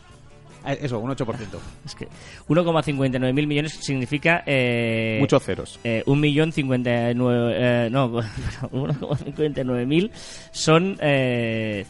[0.65, 1.25] Eh, Eso, un 8%.
[1.85, 2.07] Es que
[2.47, 4.43] 1,59 mil millones significa...
[4.45, 5.79] Eh, Muchos ceros.
[5.83, 7.53] Eh, un millón cincuenta y nueve...
[7.57, 8.11] eh, no,
[8.71, 10.11] 1,59 mil
[10.51, 11.85] son eh,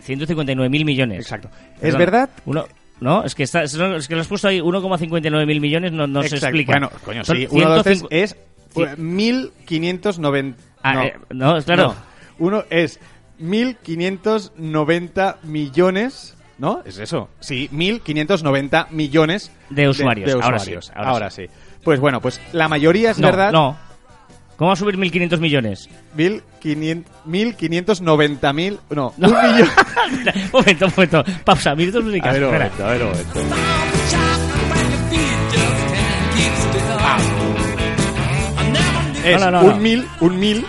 [0.00, 1.20] 159 mil millones.
[1.20, 1.48] Exacto.
[1.76, 2.30] ¿Es Perdona, verdad?
[2.44, 2.66] Uno,
[3.00, 3.72] no, es que, está, es
[4.08, 6.72] que lo has puesto ahí 1,59 mil millones, no, no se explica.
[6.72, 8.36] Bueno, coño, sí, uno, dos, tres 105 es
[8.74, 10.58] Cien- 1590.
[10.82, 11.02] Ah, no.
[11.04, 11.88] eh, no, es claro.
[11.88, 11.94] No.
[12.46, 13.00] Uno es
[13.38, 16.34] 1590 millones.
[16.58, 16.82] ¿No?
[16.84, 17.28] Es eso.
[17.38, 20.26] Sí, 1590 millones De usuarios.
[20.26, 20.86] de Ahora usuarios.
[20.86, 21.46] sí, ahora Ahora, sí.
[21.84, 23.52] Pues bueno, pues la mayoría es no, verdad.
[23.52, 23.76] no.
[24.58, 25.88] ¿Cómo va a subir 1.500 millones?
[26.16, 28.78] 1500 1590 mil.
[28.90, 29.28] No, No.
[29.28, 29.68] un millón.
[30.34, 31.24] un momento, momento.
[31.44, 32.40] Pausa, minutos A musicales.
[32.40, 32.70] ver, un espera.
[32.76, 33.56] momento, a ver, momento.
[39.24, 39.76] Es no, no, un no.
[39.76, 40.64] mil, un mil.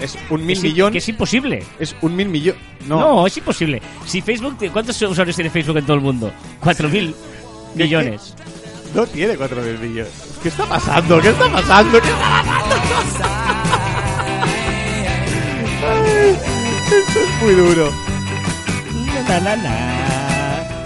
[0.00, 0.92] Es un mil es- millón.
[0.92, 1.62] Que es imposible.
[1.78, 2.56] Es un mil millón.
[2.86, 2.98] No.
[3.00, 3.26] No.
[3.26, 3.80] es imposible.
[4.04, 6.30] Si Facebook, ¿cuántos usuarios tiene Facebook en todo el mundo?
[6.62, 7.14] 4.000
[7.74, 8.34] millones.
[8.94, 10.12] No tiene 4.000 millones.
[10.40, 11.20] ¿Qué está pasando?
[11.20, 12.00] ¿Qué está pasando?
[12.00, 13.24] ¿Qué está pasando?
[15.86, 16.38] Ay,
[16.86, 17.90] esto es muy duro.
[19.28, 20.23] Na, na,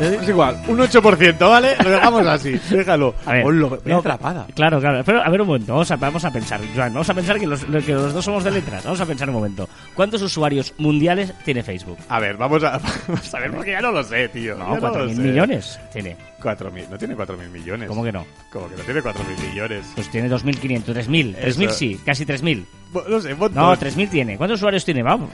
[0.01, 1.75] Es igual, un 8%, ¿vale?
[1.83, 3.15] Lo dejamos así, déjalo.
[3.27, 4.47] A ver, ven no, atrapada.
[4.55, 5.03] Claro, claro.
[5.05, 7.47] Pero a ver un momento, vamos a, vamos a pensar, Joan, vamos a pensar que
[7.47, 8.85] los, que los dos somos de letras.
[8.85, 9.69] Vamos a pensar un momento.
[9.95, 11.99] ¿Cuántos usuarios mundiales tiene Facebook?
[12.09, 14.57] A ver, vamos a, vamos a ver porque ya no lo sé, tío.
[14.57, 15.21] No, Ya lo 4.000 sé.
[15.21, 16.17] millones tiene.
[16.41, 17.89] 4.000, no tiene 4.000 millones.
[17.89, 18.25] ¿Cómo que no?
[18.53, 19.87] ¿Cómo que no tiene 4.000 millones?
[19.97, 21.37] Pues tiene 2.500, 3.000.
[21.37, 21.71] 3.000 Eso.
[21.71, 22.65] sí, casi 3.000.
[22.93, 23.63] Bueno, No sé, montón.
[23.63, 24.37] No, 3.000 tiene.
[24.37, 25.03] ¿Cuántos usuarios tiene?
[25.03, 25.31] Vamos.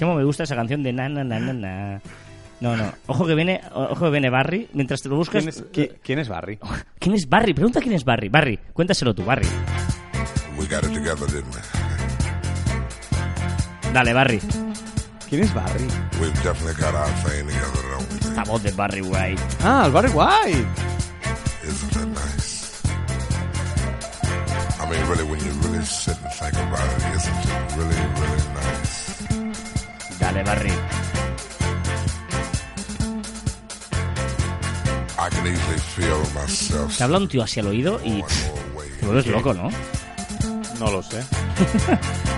[0.00, 2.00] ¿Cómo me gusta esa canción de na, na, na, na, na?
[2.60, 2.92] No, no.
[3.06, 4.68] Ojo que viene, ojo que viene Barry.
[4.72, 5.42] Mientras te lo buscas...
[5.44, 6.58] ¿Quién es, qui- quién es Barry?
[6.98, 7.52] ¿Quién es Barry?
[7.54, 8.28] Pregunta quién es Barry.
[8.30, 9.46] Barry, cuéntaselo tú, Barry.
[10.58, 11.60] We got it together, didn't we?
[13.92, 14.40] Dale, Barry.
[15.28, 15.86] ¿Quién es Barry?
[16.20, 18.36] We've definitely got our thing together, don't we?
[18.36, 19.42] La voz de Barry White.
[19.62, 20.66] Ah, el Barry White.
[21.66, 22.80] Isn't that nice?
[24.80, 28.42] I mean, really, when you really sit and think about it, isn't it really, really
[28.54, 30.18] nice?
[30.20, 30.72] Dale, Barry.
[36.96, 38.22] Te habla un tío así al oído y
[39.00, 39.70] te vuelves loco, ¿no?
[40.78, 41.22] No lo sé.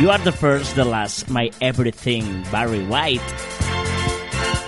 [0.00, 0.10] you.
[0.10, 3.20] are the first, the last, my everything, Barry White.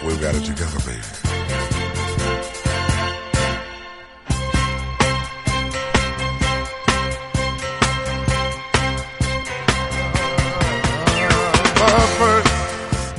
[0.05, 1.22] We've got it together, baby.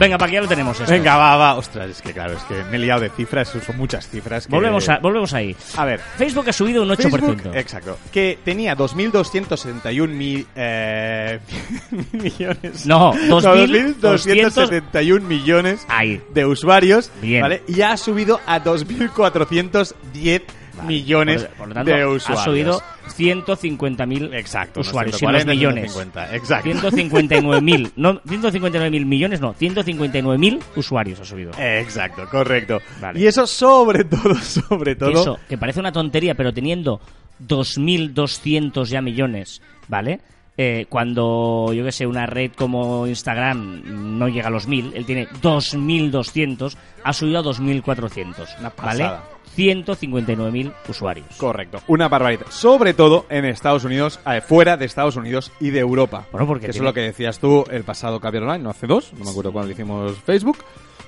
[0.03, 0.79] Venga, para que ya lo tenemos.
[0.79, 0.91] esto.
[0.91, 1.55] Venga, va, va.
[1.55, 4.47] Ostras, es que claro, es que me he liado de cifras, son muchas cifras.
[4.47, 5.55] que- Volvemos, a- volvemos ahí.
[5.77, 7.09] A ver, Facebook ha subido un 8%.
[7.09, 11.39] Facebook, exacto, que tenía 2.271 mil, eh,
[12.11, 12.85] millones.
[12.85, 16.21] No, 2.200 2.271 millones Ahí.
[16.33, 17.41] de usuarios, Bien.
[17.41, 17.63] ¿vale?
[17.67, 20.41] Y ha subido a 2.410
[20.85, 22.39] millones Por, por tanto, de usuarios.
[22.39, 22.81] ha subido
[23.17, 25.93] 150.000 Exacto, no usuarios, 140, sin los millones.
[25.93, 26.69] 150, exacto.
[26.91, 31.51] 159.000, no 159.000 millones, no, 159.000 usuarios ha subido.
[31.59, 32.79] Exacto, correcto.
[33.01, 33.19] Vale.
[33.19, 35.11] Y eso sobre todo, sobre todo...
[35.11, 36.99] Eso, que parece una tontería, pero teniendo
[37.47, 40.19] 2.200 ya millones, ¿vale?
[40.55, 45.05] Eh, cuando, yo que sé, una red como Instagram no llega a los 1.000, él
[45.05, 48.73] tiene 2.200, ha subido a 2.400, Una ¿vale?
[48.75, 49.23] pasada.
[49.57, 51.27] 159.000 usuarios.
[51.37, 52.45] Correcto, una barbaridad.
[52.49, 56.25] Sobre todo en Estados Unidos, eh, fuera de Estados Unidos y de Europa.
[56.31, 58.69] Bueno, porque Que eso tiene- es lo que decías tú el pasado Caviar Online, no
[58.71, 60.57] hace dos, no me acuerdo cuando hicimos Facebook,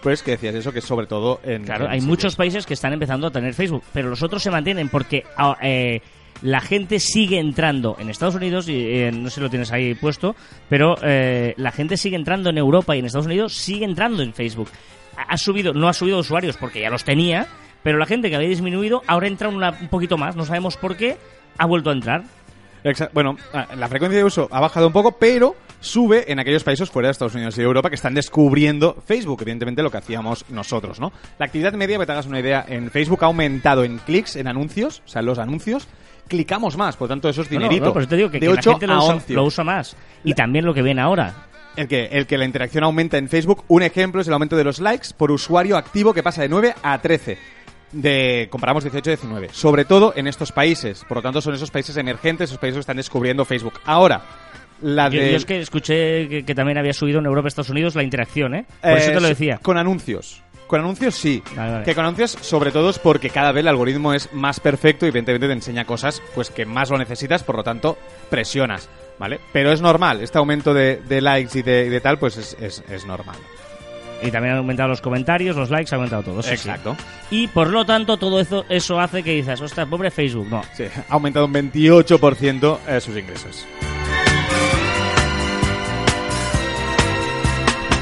[0.04, 1.64] pues que decías eso, que sobre todo en...
[1.64, 2.10] Claro, en hay sitios.
[2.10, 5.58] muchos países que están empezando a tener Facebook, pero los otros se mantienen porque ah,
[5.64, 6.02] eh,
[6.42, 9.96] la gente sigue entrando en Estados Unidos, y eh, no sé si lo tienes ahí
[9.96, 10.36] puesto,
[10.70, 14.34] pero eh, la gente sigue entrando en Europa y en Estados Unidos sigue entrando en
[14.34, 14.70] Facebook.
[15.16, 17.48] Ha subido, no ha subido usuarios porque ya los tenía,
[17.84, 21.18] pero la gente que había disminuido ahora entra un poquito más, no sabemos por qué,
[21.58, 22.24] ha vuelto a entrar.
[23.14, 26.90] Bueno, ah, la frecuencia de uso ha bajado un poco, pero sube en aquellos países
[26.90, 31.00] fuera de Estados Unidos y Europa que están descubriendo Facebook, evidentemente lo que hacíamos nosotros,
[31.00, 31.12] ¿no?
[31.40, 34.48] La actividad media, para que te una idea, en Facebook ha aumentado en clics, en
[34.48, 35.88] anuncios, o sea, los anuncios,
[36.28, 37.86] clicamos más, por tanto eso es No, no, dinerito.
[37.88, 39.34] no, por eso te digo que, de que 8 la gente lo a usa, 11.
[39.34, 39.96] lo usa más.
[40.24, 41.34] Y también lo que ven ahora.
[41.76, 44.64] El que, el que la interacción aumenta en Facebook, un ejemplo es el aumento de
[44.64, 47.38] los likes por usuario activo que pasa de 9 a 13.
[47.92, 49.50] De, comparamos 18-19.
[49.52, 51.04] Sobre todo en estos países.
[51.08, 53.74] Por lo tanto, son esos países emergentes, esos países que están descubriendo Facebook.
[53.86, 54.22] Ahora,
[54.82, 55.32] la de...
[55.32, 58.04] yo es que escuché que, que también había subido en Europa y Estados Unidos la
[58.04, 58.66] interacción, ¿eh?
[58.82, 59.60] Por Eh, eso te lo decía.
[59.62, 60.42] Con anuncios.
[60.68, 61.44] Con anuncios sí.
[61.56, 61.86] Vale, vale.
[61.86, 65.10] Que con anuncios sobre todo es porque cada vez el algoritmo es más perfecto y
[65.10, 67.98] evidentemente te enseña cosas pues que más lo necesitas, por lo tanto
[68.30, 69.40] presionas, ¿vale?
[69.54, 72.58] Pero es normal, este aumento de, de likes y de, y de tal pues es,
[72.60, 73.38] es, es normal.
[74.22, 76.42] Y también han aumentado los comentarios, los likes, ha aumentado todo.
[76.42, 76.56] sí, sí.
[76.56, 76.96] Exacto.
[77.30, 80.48] Y por lo tanto, todo eso, eso hace que dices, ostras, pobre Facebook.
[80.50, 80.64] No.
[80.74, 83.66] Sí, ha aumentado un 28% eh, sus ingresos.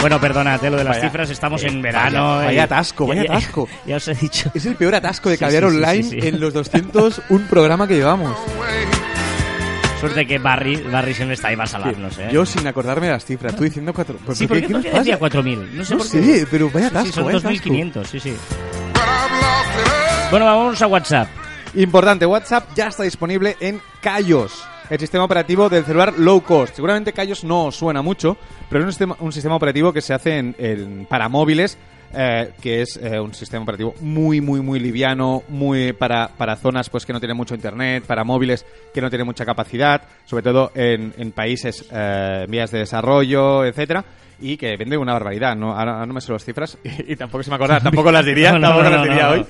[0.04, 2.36] Bueno, perdónate lo de las Vaya, cifras, estamos eh, en verano.
[2.36, 3.70] vaya- y- vaya atasco, vaya ya- ya- atasco.
[3.86, 4.52] Ya, os he dicho.
[4.54, 6.28] Es el peor atasco de Sí, Caviar sí, sí, Online sí, sí.
[6.28, 8.38] en los 201 programa que llevamos.
[10.02, 12.28] Suerte que Barry, Barry siempre está ahí para salvarnos, ¿eh?
[12.34, 14.18] Yo sin acordarme de las cifras, tú diciendo cuatro...
[14.22, 15.18] ¿pero sí, qué- porque qué nos pasa?
[15.20, 15.70] 4.000.
[15.72, 16.24] No sé No por qué.
[16.40, 17.70] sé, pero vaya Sí, sí, atasco, son vaya atasco.
[17.70, 18.36] 2.500, sí, sí.
[20.30, 21.30] Bueno, vamos a WhatsApp.
[21.76, 26.76] Importante, WhatsApp ya está disponible en Kaios, el sistema operativo del celular low cost.
[26.76, 28.38] Seguramente Kaios no suena mucho,
[28.70, 31.80] pero es un sistema, un sistema operativo que se hace en, para móviles,
[32.14, 36.92] eh, que es eh, un sistema operativo muy, muy, muy liviano, muy para, para zonas
[36.92, 40.72] pues que no tienen mucho internet, para móviles que no tienen mucha capacidad, sobre todo
[40.76, 44.06] en, en países eh, en vías de desarrollo, etcétera.
[44.42, 45.72] Y que vende una barbaridad, ¿no?
[45.78, 48.52] Ahora ahora no me sé las cifras y, tampoco se me acuerda, tampoco las diría,
[48.54, 49.30] No, no, tampoco no, las diría no.
[49.32, 49.46] hoy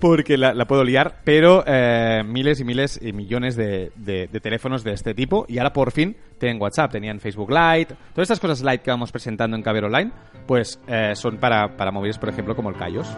[0.00, 4.40] porque la, la puedo liar, pero eh, miles y miles y millones de, de- de
[4.40, 8.40] teléfonos de este tipo y ahora por fin tienen WhatsApp, tenían Facebook Lite, todas estas
[8.40, 10.10] cosas Lite que vamos presentando en Caber Online,
[10.46, 13.08] pues eh, son para, para móviles, por ejemplo, como el Kaios.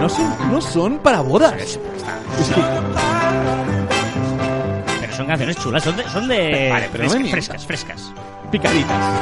[0.00, 1.78] No son, no son para bodas.
[5.22, 8.12] Son canciones chulas, son de, son de Vale, pero no frescas, frescas,
[8.50, 9.20] picaditas.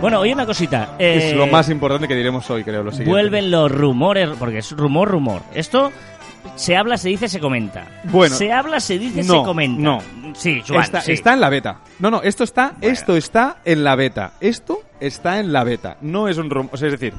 [0.00, 0.94] Bueno, oye una cosita.
[0.98, 3.10] eh, es lo más importante que diremos hoy, creo, lo siguiente.
[3.10, 5.42] Vuelven los rumores, porque es rumor, rumor.
[5.54, 5.92] Esto
[6.54, 7.86] se habla, se dice, se comenta.
[8.04, 9.82] Bueno, se habla, se dice, no, se comenta.
[9.82, 9.98] no.
[10.34, 11.12] Sí, Joan, está, sí.
[11.12, 11.78] está en la beta.
[11.98, 14.32] No, no, esto está, esto está en la beta.
[14.40, 15.96] Esto está en la beta.
[16.02, 16.70] No es un rumor.
[16.74, 17.14] O sea, es decir,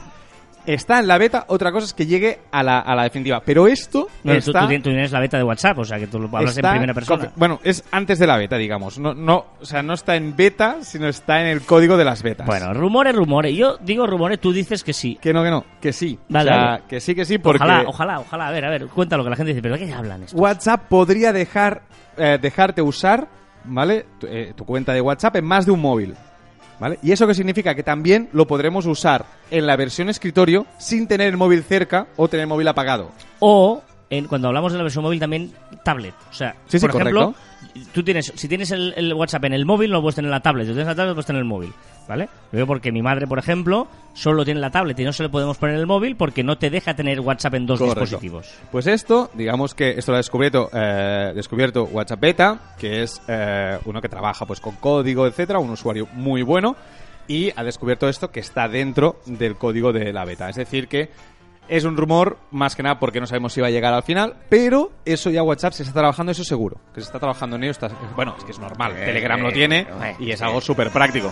[0.68, 1.46] está en la beta.
[1.48, 3.42] Otra cosa es que llegue a la, a la definitiva.
[3.44, 4.62] Pero esto No, está.
[4.62, 6.70] tú tienes- tú tienes la beta de WhatsApp, o sea que tú lo hablas en
[6.70, 7.32] primera persona.
[7.36, 9.00] Bueno, es antes de la beta, digamos.
[9.00, 12.22] No, no, o sea, no está en beta, sino está en el código de las
[12.22, 12.46] betas.
[12.46, 13.56] Bueno, rumores, rumores.
[13.56, 15.18] Yo digo rumores, tú dices que sí.
[15.22, 16.20] Que no, que no, que sí.
[16.30, 16.84] Vale, o sea, vale.
[16.88, 18.48] que sí, que sí, porque Ojalá, ojalá, ojalá.
[18.48, 20.38] A ver, a ver, cuéntalo que la gente dice, ¿pero de qué hablan esto?
[20.38, 21.82] WhatsApp podría dejar
[22.18, 23.28] eh, dejarte usar,
[23.66, 24.06] ¿vale?
[24.20, 26.16] Tu, eh, tu cuenta de WhatsApp en más de un móvil.
[26.80, 27.00] ¿Vale?
[27.02, 27.74] ¿Y eso qué significa?
[27.74, 32.28] Que también lo podremos usar en la versión escritorio sin tener el móvil cerca o
[32.28, 33.12] tener el móvil apagado.
[33.40, 35.52] O, en, cuando hablamos de la versión móvil, también
[35.84, 36.14] tablet.
[36.30, 37.92] O sea, Sí, sí, por ejemplo, correcto.
[37.94, 40.32] tú tienes, si tienes el, el WhatsApp en el móvil, no lo puedes tener en
[40.32, 40.66] la tablet.
[40.66, 41.74] Si tienes la tablet, lo puedes tener en el móvil.
[42.08, 42.30] ¿Vale?
[42.54, 45.30] Lo digo porque mi madre, por ejemplo, solo tiene la tablet y no se le
[45.30, 48.00] podemos poner en el móvil porque no te deja tener WhatsApp en dos Correcto.
[48.00, 48.50] dispositivos.
[48.72, 53.78] Pues esto, digamos que esto lo ha descubierto, eh, descubierto WhatsApp Beta, que es eh,
[53.84, 56.78] uno que trabaja pues con código, etcétera, un usuario muy bueno,
[57.28, 60.48] y ha descubierto esto que está dentro del código de la beta.
[60.50, 61.10] Es decir, que
[61.70, 64.36] es un rumor, más que nada porque no sabemos si va a llegar al final,
[64.50, 66.78] pero eso ya WhatsApp se está trabajando, eso seguro.
[66.94, 67.72] Que se está trabajando en ello.
[67.72, 68.94] está- bueno, es que es normal.
[68.96, 69.88] Telegram lo tiene
[70.20, 71.32] y es algo súper práctico.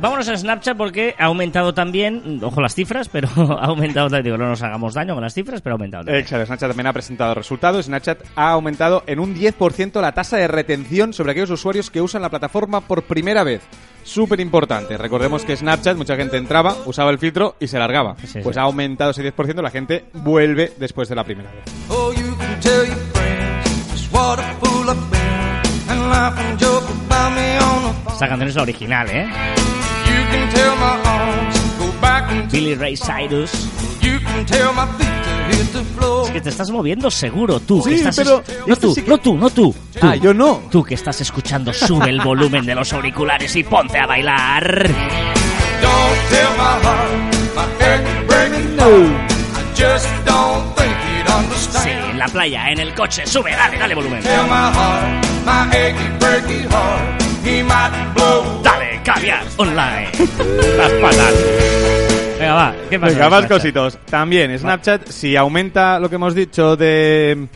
[0.00, 3.28] Vámonos a Snapchat porque ha aumentado también, ojo las cifras, pero
[3.60, 6.22] ha aumentado, digo, no nos hagamos daño con las cifras, pero ha aumentado también.
[6.22, 7.86] Exacto, Snapchat también ha presentado resultados.
[7.86, 12.22] Snapchat ha aumentado en un 10% la tasa de retención sobre aquellos usuarios que usan
[12.22, 13.62] la plataforma por primera vez.
[14.04, 14.96] Súper importante.
[14.96, 18.14] Recordemos que Snapchat, mucha gente entraba, usaba el filtro y se largaba.
[18.24, 18.60] Sí, pues sí.
[18.60, 21.64] ha aumentado ese 10%, la gente vuelve después de la primera vez.
[21.88, 26.58] Oh, you can tell your friends just what a fool I've been and laugh and
[26.58, 28.12] joke about me on the phone.
[28.14, 29.28] Esta canción es la original, ¿eh?
[32.50, 33.68] Billy Ray Cyrus.
[34.00, 36.26] you can tell my feet to hit the floor.
[36.26, 37.82] Es que te estás moviendo seguro, tú.
[37.82, 39.74] Sí, que estás pero no tú, sí que- no tú, no tú.
[39.92, 40.06] tú.
[40.06, 40.62] Ah, yo no.
[40.70, 44.88] Tú que estás escuchando, sube el volumen de los auriculares y ponte a bailar.
[44.88, 47.10] Don't tell my heart,
[47.54, 49.32] my achy breaking heart.
[49.54, 53.94] I just don't think you'd Sí, en la playa, en el coche, sube, dale, dale
[53.94, 54.22] volumen.
[57.48, 57.64] He.
[58.62, 60.08] Dale, caviar online.
[60.76, 61.34] Las patas.
[62.38, 63.12] Venga, va, ¿qué pasa?
[63.14, 63.48] Venga, más Snapchat?
[63.50, 63.98] cositos.
[64.10, 67.48] También, Snapchat, si aumenta lo que hemos dicho de,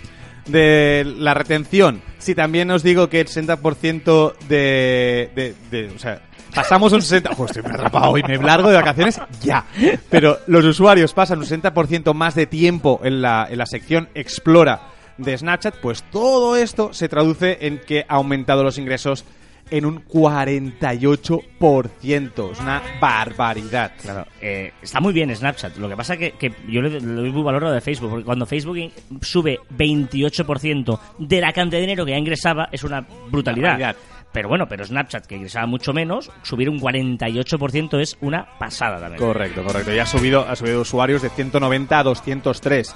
[0.46, 6.20] de la retención, si también os digo que el 60% de, de, de- O sea,
[6.54, 7.34] pasamos un 60%...
[7.34, 9.64] Joder, estoy muy atrapado hoy, me largo de vacaciones ya.
[10.10, 14.88] Pero los usuarios pasan un 60% más de tiempo en la, en la sección Explora
[15.18, 19.24] de Snapchat, pues todo esto se traduce en que ha aumentado los ingresos
[19.72, 22.52] en un 48%.
[22.52, 23.92] Es una barbaridad.
[24.00, 25.78] Claro, eh, está muy bien Snapchat.
[25.78, 28.26] Lo que pasa que, que yo le, doy muy valor a lo de Facebook, porque
[28.26, 33.96] cuando Facebook sube 28% de la cantidad de dinero que ya ingresaba, es una brutalidad.
[34.32, 39.18] Pero bueno, pero Snapchat, que ingresaba mucho menos, subir un 48% es una pasada también.
[39.18, 39.92] Correcto, correcto.
[39.92, 42.94] Ya ha subido, ha subido usuarios de 190 a 203.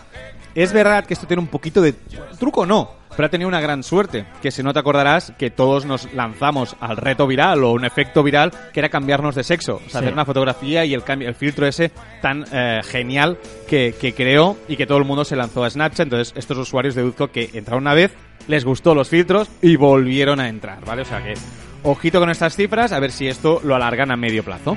[0.54, 1.92] Es verdad que esto tiene un poquito de
[2.38, 4.24] truco, no, pero ha tenido una gran suerte.
[4.40, 8.22] Que si no te acordarás que todos nos lanzamos al reto viral o un efecto
[8.22, 9.74] viral que era cambiarnos de sexo.
[9.76, 9.96] O sea, Sí.
[9.98, 11.90] hacer una fotografía y el, cambio, el filtro ese
[12.22, 13.36] tan eh, genial
[13.68, 16.06] que, que creó y que todo el mundo se lanzó a Snapchat.
[16.06, 18.12] Entonces, estos usuarios deduzco que entraron una vez,
[18.48, 21.02] les gustó los filtros y volvieron a entrar, ¿vale?
[21.02, 21.34] O sea que,
[21.82, 24.76] ojito con estas cifras, a ver si esto lo alargan a medio plazo.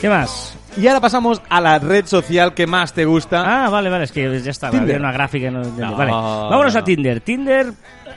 [0.00, 0.56] ¿Qué más?
[0.76, 3.64] Y ahora pasamos a la red social que más te gusta.
[3.64, 4.70] Ah, vale, vale, es que ya está.
[4.70, 4.96] Tinder.
[4.96, 5.50] Había una gráfica.
[5.50, 6.10] No, No, vale.
[6.10, 6.80] Vámonos no.
[6.80, 7.20] a Tinder.
[7.20, 7.72] Tinder.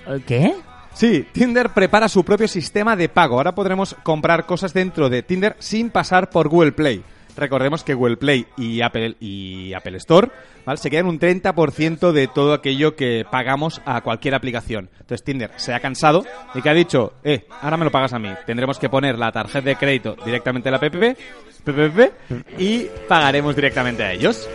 [0.08, 0.54] eh, ¿Qué?
[0.94, 3.38] Sí, Tinder prepara su propio sistema de pago.
[3.38, 7.04] Ahora podremos comprar cosas dentro de Tinder sin pasar por Google Play.
[7.38, 10.30] Recordemos que Google Play y Apple, y Apple Store
[10.66, 10.78] ¿vale?
[10.78, 14.90] se quedan un 30% de todo aquello que pagamos a cualquier aplicación.
[15.00, 18.20] Entonces Tinder se ha cansado y que ha dicho, eh, ahora me lo pagas a
[18.20, 18.30] mí.
[18.46, 21.18] Tendremos que poner la tarjeta de crédito directamente a la PPP,
[21.64, 24.48] PPP y pagaremos directamente a ellos.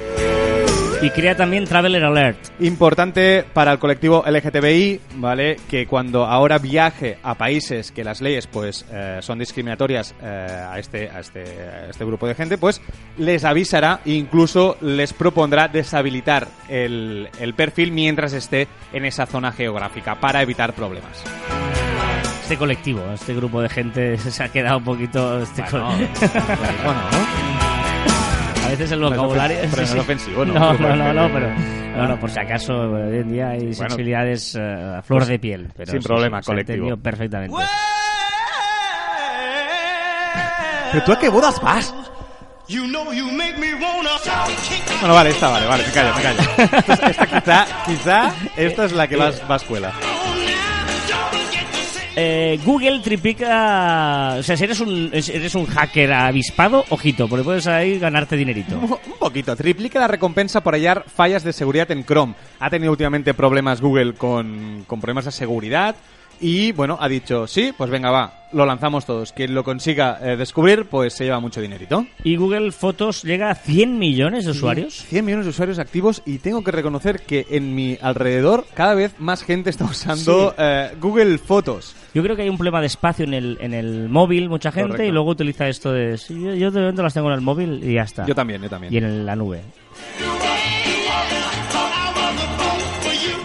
[1.03, 2.39] Y crea también Traveler Alert.
[2.61, 5.57] Importante para el colectivo LGTBI, ¿vale?
[5.69, 10.79] Que cuando ahora viaje a países que las leyes pues eh, son discriminatorias eh, a,
[10.79, 12.81] este, a, este, a este grupo de gente, pues
[13.19, 19.51] les avisará e incluso les propondrá deshabilitar el, el perfil mientras esté en esa zona
[19.51, 21.25] geográfica para evitar problemas.
[22.43, 25.43] Este colectivo, este grupo de gente se ha quedado un poquito.
[25.43, 25.89] Este Bueno,
[26.85, 27.01] bueno,
[27.52, 27.52] A
[28.73, 29.59] veces el vocabulario.
[29.59, 30.55] ofensivo, pero no es ofensivo, ¿no?
[30.55, 31.51] No, no, no, no, pero.
[31.97, 35.69] No, no, por si acaso, hoy en día hay sensibilidades eh, a flor de piel.
[35.77, 36.97] Pero sin sí, problema, se colectivo.
[36.97, 37.57] perfectamente.
[40.93, 41.95] ¿Pero tú a qué bodas vas?
[42.69, 44.11] You know you make me wanna
[44.69, 46.41] kick Bueno, vale, esta vale, vale, me callo, me callo.
[46.89, 49.93] Esta, esta quizá, quizá, esta es la que vas, va a escuela.
[52.15, 54.37] Eh, Google triplica.
[54.39, 58.79] O sea, si eres un, eres un hacker avispado, ojito, porque puedes ahí ganarte dinerito.
[58.79, 59.57] Un poquito.
[59.57, 62.35] Triplica la recompensa por hallar fallas de seguridad en Chrome.
[62.61, 65.97] Ha tenido últimamente problemas Google con, con problemas de seguridad
[66.45, 69.33] Y bueno, ha dicho, sí, pues venga, va, lo lanzamos todos.
[69.33, 72.05] Quien lo consiga eh, descubrir, pues se lleva mucho dinerito.
[72.25, 75.05] Y Google Fotos llega a 100 millones de usuarios.
[75.09, 79.15] 100 millones de usuarios activos y tengo que reconocer que en mi alrededor cada vez
[79.21, 80.55] más gente está usando Sí.
[80.59, 81.95] eh, Google Fotos.
[82.13, 84.89] Yo creo que hay un problema de espacio en el, en el móvil, mucha gente,
[84.89, 85.09] Correcto.
[85.09, 86.19] y luego utiliza esto de...
[86.19, 88.27] sí, yo, yo de momento las tengo en el móvil y ya está.
[88.27, 88.93] Yo también, yo también.
[88.93, 89.61] y en la nube.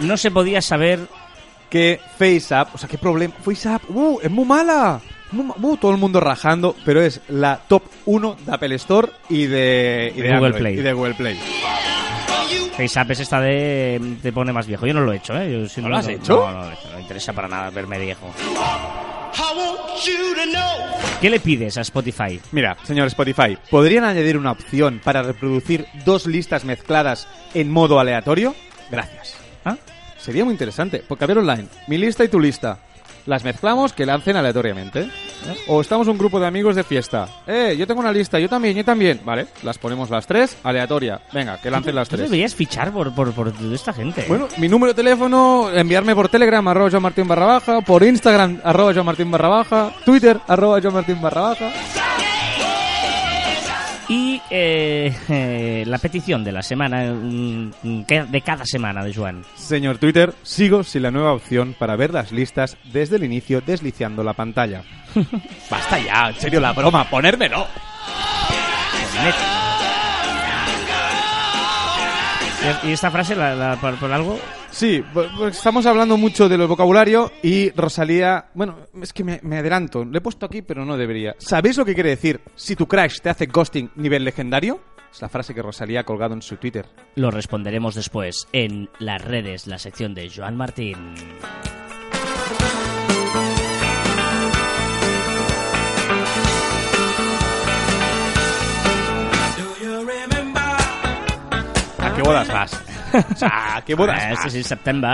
[0.02, 1.00] No se podía saber
[1.70, 3.34] que FaceApp, o sea, qué problema.
[3.42, 5.00] FaceApp, uh, es muy mala.
[5.30, 9.46] Muy uh, todo el mundo rajando, pero es la top 1 de Apple Store y
[9.46, 10.78] de, y de Google Android, Play.
[10.78, 11.38] Y de Google Play.
[12.76, 14.86] FaceApp es esta de te pone más viejo.
[14.86, 15.52] Yo no lo he hecho, ¿eh?
[15.52, 16.48] Yo, si ¿No lo has hecho?
[16.50, 18.32] No, no, no me interesa para nada verme viejo.
[21.20, 22.40] ¿Qué le pides a Spotify?
[22.52, 28.54] Mira, señor Spotify, ¿podrían añadir una opción para reproducir dos listas mezcladas en modo aleatorio?
[28.90, 29.36] Gracias.
[29.64, 29.76] ¿Ah?
[30.18, 31.02] Sería muy interesante.
[31.06, 32.78] Porque a ver online, mi lista y tu lista.
[33.26, 35.10] Las mezclamos que lancen aleatoriamente.
[35.66, 37.28] O estamos un grupo de amigos de fiesta.
[37.46, 39.20] Eh, yo tengo una lista, yo también, yo también.
[39.22, 41.20] Vale, las ponemos las tres, aleatoria.
[41.34, 42.30] Venga, que lancen las Tú tres.
[42.30, 44.22] deberías fichar por, por, por esta gente.
[44.22, 44.26] ¿eh?
[44.28, 48.62] Bueno, mi número de teléfono, enviarme por Telegram, arroba Joan Martín barra baja, por Instagram,
[48.64, 51.70] arroba Joan Martín barra baja, Twitter, arroba Joan Martín barra baja.
[54.50, 59.44] Eh, eh, la petición de la semana, mm, que- de cada semana de Joan.
[59.56, 64.22] Señor Twitter, sigo sin la nueva opción para ver las listas desde el inicio deslizando
[64.22, 64.82] la pantalla.
[65.70, 67.66] Basta ya, en serio la broma, ponérmelo.
[72.84, 74.38] ¿Y esta frase, la, la- por, por algo?
[74.78, 75.02] Sí,
[75.50, 78.46] estamos hablando mucho del vocabulario y Rosalía...
[78.54, 81.34] Bueno, es que me, me adelanto, lo he puesto aquí pero no debería.
[81.38, 84.78] ¿Sabéis lo que quiere decir si tu crash te hace ghosting nivel legendario?
[85.12, 86.86] Es la frase que Rosalía ha colgado en su Twitter.
[87.16, 90.96] Lo responderemos después en las redes, la sección de Joan Martín.
[101.98, 102.87] ¿A qué bodas vas?
[103.14, 104.32] O sea, ¿a qué bodas Ah?
[104.32, 105.10] Este es septiembre.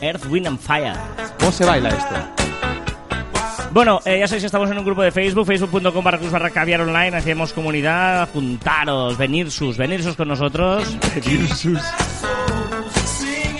[0.00, 0.94] Earth, Wind and Fire.
[1.38, 2.14] ¿Cómo se baila esto?
[3.72, 6.48] Bueno, eh, ya sabéis que estamos en un grupo de Facebook, facebook.com barra cruz barra
[6.50, 10.96] caviar online, hacemos comunidad, juntaros, venir sus, venir sus con nosotros.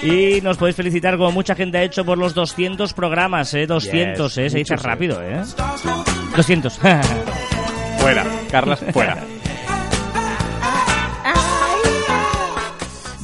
[0.03, 3.67] Y nos podéis felicitar como mucha gente ha hecho por los 200 programas, ¿eh?
[3.67, 4.51] 200, Yes, ¿eh?
[4.51, 5.43] Se dice rápido, ¿eh?
[6.37, 6.79] 200.
[7.99, 9.19] Fuera, Carlas, fuera.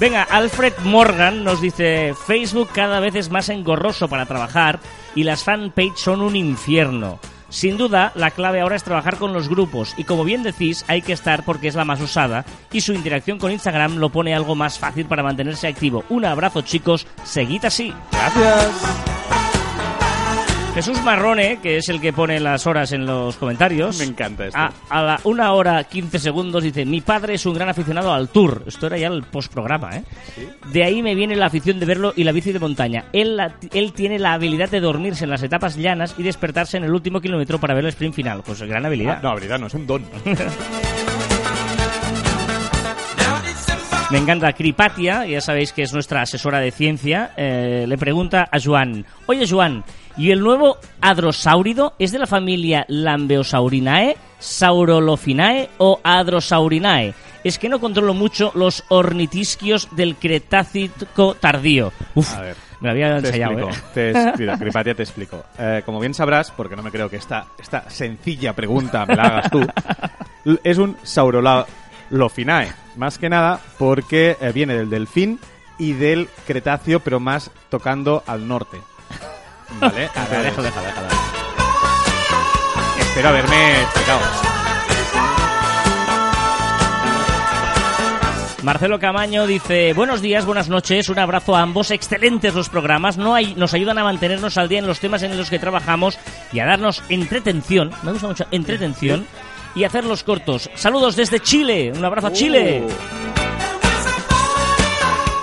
[0.03, 4.81] Venga, Alfred Morgan nos dice, Facebook cada vez es más engorroso para trabajar
[5.15, 7.21] y las fanpage son un infierno.
[7.51, 11.03] Sin duda, la clave ahora es trabajar con los grupos y como bien decís, hay
[11.03, 14.57] que estar porque es la más usada y su interacción con Instagram lo pone algo
[14.57, 16.03] más fácil para mantenerse activo.
[16.09, 17.95] Un abrazo chicos, seguid así.
[18.11, 19.42] Gracias.
[20.75, 23.99] Jesús Marrone, que es el que pone las horas en los comentarios.
[23.99, 24.59] Me encanta esto.
[24.59, 28.31] A, a la una hora 15 segundos dice, mi padre es un gran aficionado al
[28.31, 28.65] tour.
[28.67, 30.05] Esto era ya el postprograma, ¿eh?
[30.73, 33.05] De ahí me viene la afición de verlo y la bici de montaña.
[33.13, 36.85] Él, la- él tiene la habilidad de dormirse en las etapas llanas y despertarse en
[36.85, 38.43] el último kilómetro para ver el sprint final.
[38.43, 39.17] Pues gran habilidad.
[39.19, 40.03] Ah, no, habilidad no, es un don.
[44.13, 44.53] Me encanta.
[44.53, 49.47] Cripatia, ya sabéis que es nuestra asesora de ciencia, eh, le pregunta a Joan, oye
[49.49, 49.85] Joan,
[50.19, 57.15] ¿y el nuevo adrosáurido es de la familia Lambeosaurinae, Saurolofinae o Adrosaurinae?
[57.43, 61.91] Es que no controlo mucho los ornitisquios del Cretácico tardío.
[62.15, 63.91] Uf, A ver, me lo había Te ensayado, explico, ¿eh?
[63.95, 65.45] te explico, Cripatia, te explico.
[65.59, 69.23] Eh, como bien sabrás, porque no me creo que esta, esta sencilla pregunta me la
[69.23, 69.67] hagas tú,
[70.65, 72.82] es un Saurolofinae.
[72.97, 75.39] Más que nada porque eh, viene del delfín
[75.79, 78.79] y del Cretáceo, pero más tocando al norte.
[79.81, 80.03] ¿Vale?
[80.03, 81.09] Déjalo, déjalo, déjalo.
[82.99, 84.21] espero haberme explicado.
[88.63, 93.35] Marcelo Camaño dice, buenos días, buenas noches, un abrazo a ambos, excelentes los programas, no
[93.35, 96.17] hay, nos ayudan a mantenernos al día en los temas en los que trabajamos
[96.53, 99.27] y a darnos entretención, me gusta mucho, entretención,
[99.75, 100.71] y hacerlos cortos.
[100.75, 102.83] Saludos desde Chile, un abrazo a Chile.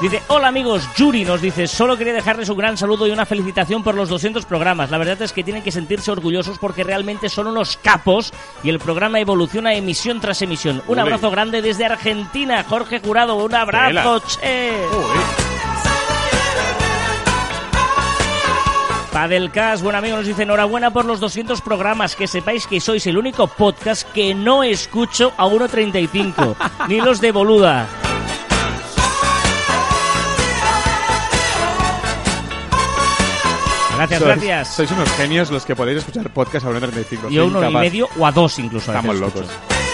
[0.01, 3.84] Dice, hola amigos, Yuri nos dice, solo quería dejarles un gran saludo y una felicitación
[3.84, 4.91] por los 200 programas.
[4.91, 8.32] La verdad es que tienen que sentirse orgullosos porque realmente son unos capos
[8.63, 10.82] y el programa evoluciona emisión tras emisión.
[10.88, 11.01] Un Ole.
[11.01, 15.49] abrazo grande desde Argentina, Jorge Jurado, un abrazo, che.
[19.12, 22.16] Padelcas, buen amigo, nos dice enhorabuena por los 200 programas.
[22.16, 26.55] Que sepáis que sois el único podcast que no escucho a 1.35,
[26.88, 27.88] ni los de boluda.
[33.97, 34.76] Gracias, Sois- gracias.
[34.76, 37.30] Sois unos genios los que podéis escuchar podcast a 1.35.
[37.30, 38.91] Yo Soy uno y medio o a dos incluso.
[38.91, 39.41] a Estamos locos.
[39.41, 39.88] escucho.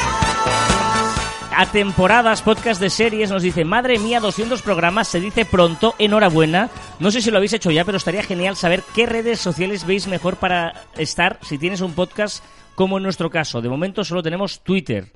[1.58, 6.70] A temporadas, podcast de series, nos dice, madre mía, 200 programas, se dice pronto, enhorabuena.
[7.00, 10.08] No sé si lo habéis hecho ya, pero estaría genial saber qué redes sociales veis
[10.08, 12.44] mejor para estar si tienes un podcast
[12.76, 13.62] como en nuestro caso.
[13.62, 15.14] De momento solo tenemos Twitter.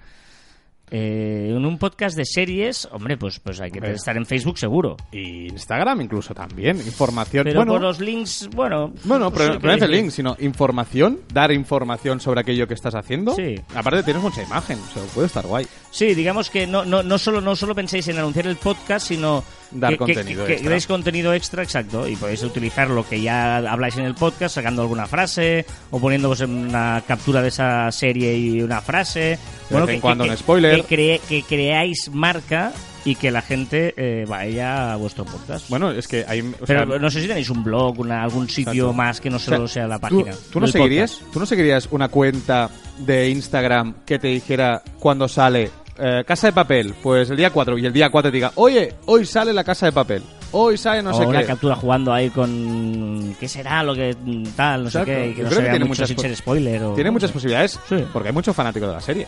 [0.92, 4.98] Eh, en un podcast de series, hombre, pues, pues hay que estar en Facebook seguro.
[5.12, 6.78] Y Instagram incluso también.
[6.78, 7.44] Información.
[7.44, 8.94] Pero bueno, por los links, bueno...
[9.04, 12.74] Bueno, no pero sé no es el link, sino información, dar información sobre aquello que
[12.74, 13.36] estás haciendo.
[13.36, 13.56] Sí.
[13.76, 15.68] Aparte tienes mucha imagen, o sea, puede estar guay.
[15.92, 19.44] Sí, digamos que no, no, no, solo, no solo penséis en anunciar el podcast, sino
[19.72, 20.72] Dar que, que- contenido que, extra.
[20.72, 24.82] deis contenido extra, exacto, y podéis utilizar lo que ya habláis en el podcast, sacando
[24.82, 29.38] alguna frase o poniéndose una captura de esa serie y una frase.
[29.70, 30.84] vez en cuando un spoiler.
[30.86, 32.72] Que, que creáis marca
[33.06, 35.70] y que la gente eh, vaya a vuestro podcast.
[35.70, 36.42] Bueno, es que hay...
[36.42, 38.94] o Pero sea, no sé si tenéis un blog, una, algún sitio Exacto.
[38.94, 40.36] más que no o sea, solo sea la ¿tú- página.
[40.52, 41.34] ¿tú, no seguirías, podcast.
[41.34, 46.54] ¿Tú no seguirías una cuenta de Instagram que te dijera cuando sale eh, Casa de
[46.54, 46.94] Papel?
[47.02, 49.86] Pues el día 4 y el día 4 te diga, oye, hoy sale la Casa
[49.88, 50.24] de Papel.
[50.52, 51.46] Hoy sale no o sé una qué.
[51.46, 54.16] captura jugando ahí con qué será lo que
[54.56, 56.08] tal, no sé qué, y que Yo no creo se que vea tiene mucho muchas
[56.10, 56.84] sin ser spoiler.
[56.84, 58.04] O, Tiene muchas posibilidades Sí.
[58.12, 59.28] porque hay mucho fanático de la serie.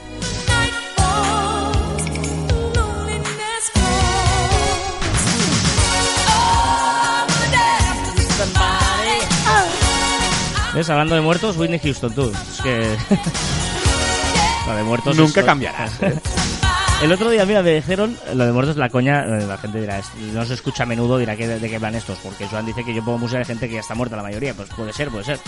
[10.74, 10.90] ¿Ves?
[10.90, 12.32] Hablando de muertos, Whitney Houston, tú.
[12.32, 12.96] Es que...
[14.68, 15.18] lo de muertos...
[15.18, 16.02] Nunca es- cambiarás.
[16.02, 16.14] ¿eh?
[17.02, 20.00] El otro día, mira, me dijeron, lo de muertos, la coña, eh, la gente dirá,
[20.34, 22.94] no se escucha a menudo, dirá que de qué van estos, porque Joan dice que
[22.94, 25.24] yo pongo música de gente que ya está muerta la mayoría, pues puede ser, puede
[25.24, 25.40] ser.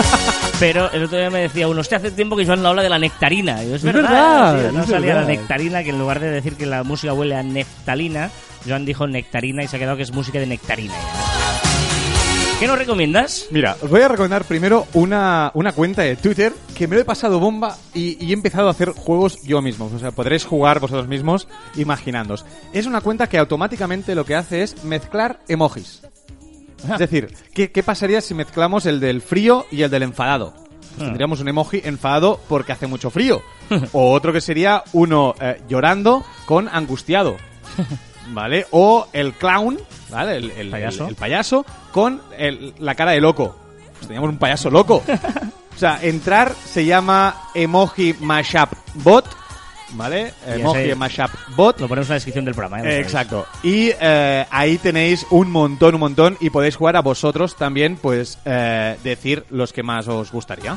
[0.60, 2.90] Pero el otro día me decía uno, usted hace tiempo que Joan no habla de
[2.90, 3.64] la nectarina.
[3.64, 6.56] Y yo, es, Es verdad, no es salía la nectarina, que en lugar de decir
[6.56, 8.30] que la música huele a neftalina,
[8.66, 10.94] Joan dijo nectarina y se ha quedado que es música de nectarina.
[10.94, 11.37] ya.
[12.58, 13.46] ¿Qué nos recomiendas?
[13.52, 17.04] Mira, os voy a recomendar primero una, una cuenta de Twitter que me lo he
[17.04, 19.88] pasado bomba y, y he empezado a hacer juegos yo mismo.
[19.94, 21.46] O sea, podréis jugar vosotros mismos
[21.76, 22.44] imaginándoos.
[22.72, 26.02] Es una cuenta que automáticamente lo que hace es mezclar emojis.
[26.92, 30.52] Es decir, ¿qué, qué pasaría si mezclamos el del frío y el del enfadado?
[30.96, 33.40] Pues tendríamos un emoji enfadado porque hace mucho frío.
[33.92, 37.36] o otro que sería uno eh, llorando con angustiado.
[38.30, 38.66] ¿Vale?
[38.72, 39.78] O el clown,
[40.10, 40.36] ¿vale?
[40.36, 41.04] El, el- Payaso.
[41.04, 43.56] el- el payaso con el- la cara de loco.
[43.94, 45.02] Pues teníamos un payaso loco.
[45.74, 49.24] o sea, entrar se llama emoji mashup bot,
[49.92, 50.32] ¿vale?
[50.46, 51.80] Emoji mashup bot.
[51.80, 52.82] Lo ponemos en la descripción del programa.
[52.82, 52.96] ¿eh?
[52.96, 53.46] Eh, exacto.
[53.62, 56.36] Y eh, ahí tenéis un montón, un montón.
[56.40, 60.76] Y podéis jugar a vosotros también, pues, eh, decir los que más os gustaría.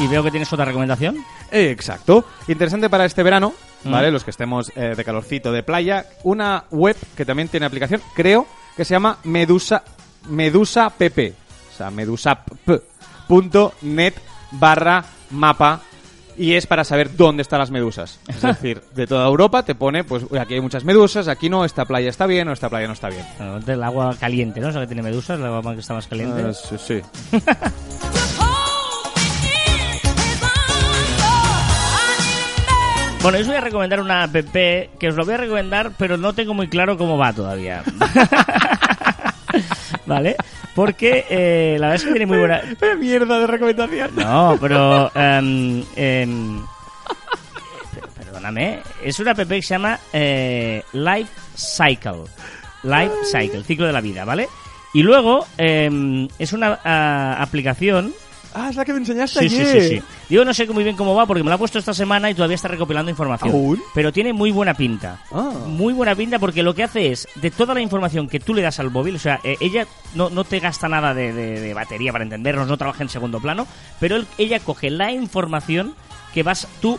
[0.00, 1.16] Y veo que tienes otra recomendación.
[1.52, 2.24] Eh, exacto.
[2.48, 3.52] Interesante para este verano,
[3.84, 3.92] Mm.
[3.92, 4.10] ¿vale?
[4.10, 6.06] Los que estemos eh, de calorcito, de playa.
[6.22, 9.82] Una web que también tiene aplicación, creo, que se llama Medusa,
[10.28, 11.34] Medusa PP.
[11.72, 14.14] O sea, medusap.net
[14.52, 15.80] barra mapa.
[16.36, 18.18] Y es para saber dónde están las medusas.
[18.26, 21.84] Es decir, de toda Europa te pone, pues, aquí hay muchas medusas, aquí no, esta
[21.84, 23.24] playa está bien o esta playa no está bien.
[23.38, 24.68] Bueno, del agua caliente, ¿no?
[24.68, 26.42] O sea, que tiene medusas, el agua que está más caliente.
[26.42, 27.00] Ah, sí, sí.
[33.24, 36.18] Bueno, yo os voy a recomendar una app que os lo voy a recomendar, pero
[36.18, 37.82] no tengo muy claro cómo va todavía.
[40.04, 40.36] ¿Vale?
[40.74, 42.60] Porque eh, la verdad es que tiene muy buena...
[43.00, 44.10] mierda de recomendación!
[44.14, 45.10] No, pero...
[47.94, 48.80] per- perdóname.
[49.02, 52.24] Es una app que se llama eh, Life Cycle.
[52.82, 54.48] Life Cycle, ciclo de la vida, ¿vale?
[54.92, 58.12] Y luego em, es una ah, aplicación
[58.54, 59.82] Ah, es la que me enseñaste Sí, sí, ayer.
[59.82, 60.02] sí, sí.
[60.30, 62.34] Yo no sé muy bien cómo va porque me la ha puesto esta semana y
[62.34, 63.50] todavía está recopilando información.
[63.50, 63.82] ¿Aún?
[63.94, 65.18] Pero tiene muy buena pinta.
[65.32, 65.50] Ah.
[65.66, 68.62] Muy buena pinta porque lo que hace es, de toda la información que tú le
[68.62, 71.74] das al móvil, o sea, eh, ella no, no te gasta nada de, de- de
[71.74, 73.66] batería para entendernos, no trabaja en segundo plano,
[74.00, 75.94] pero él- ella coge la información
[76.34, 76.98] que vas tú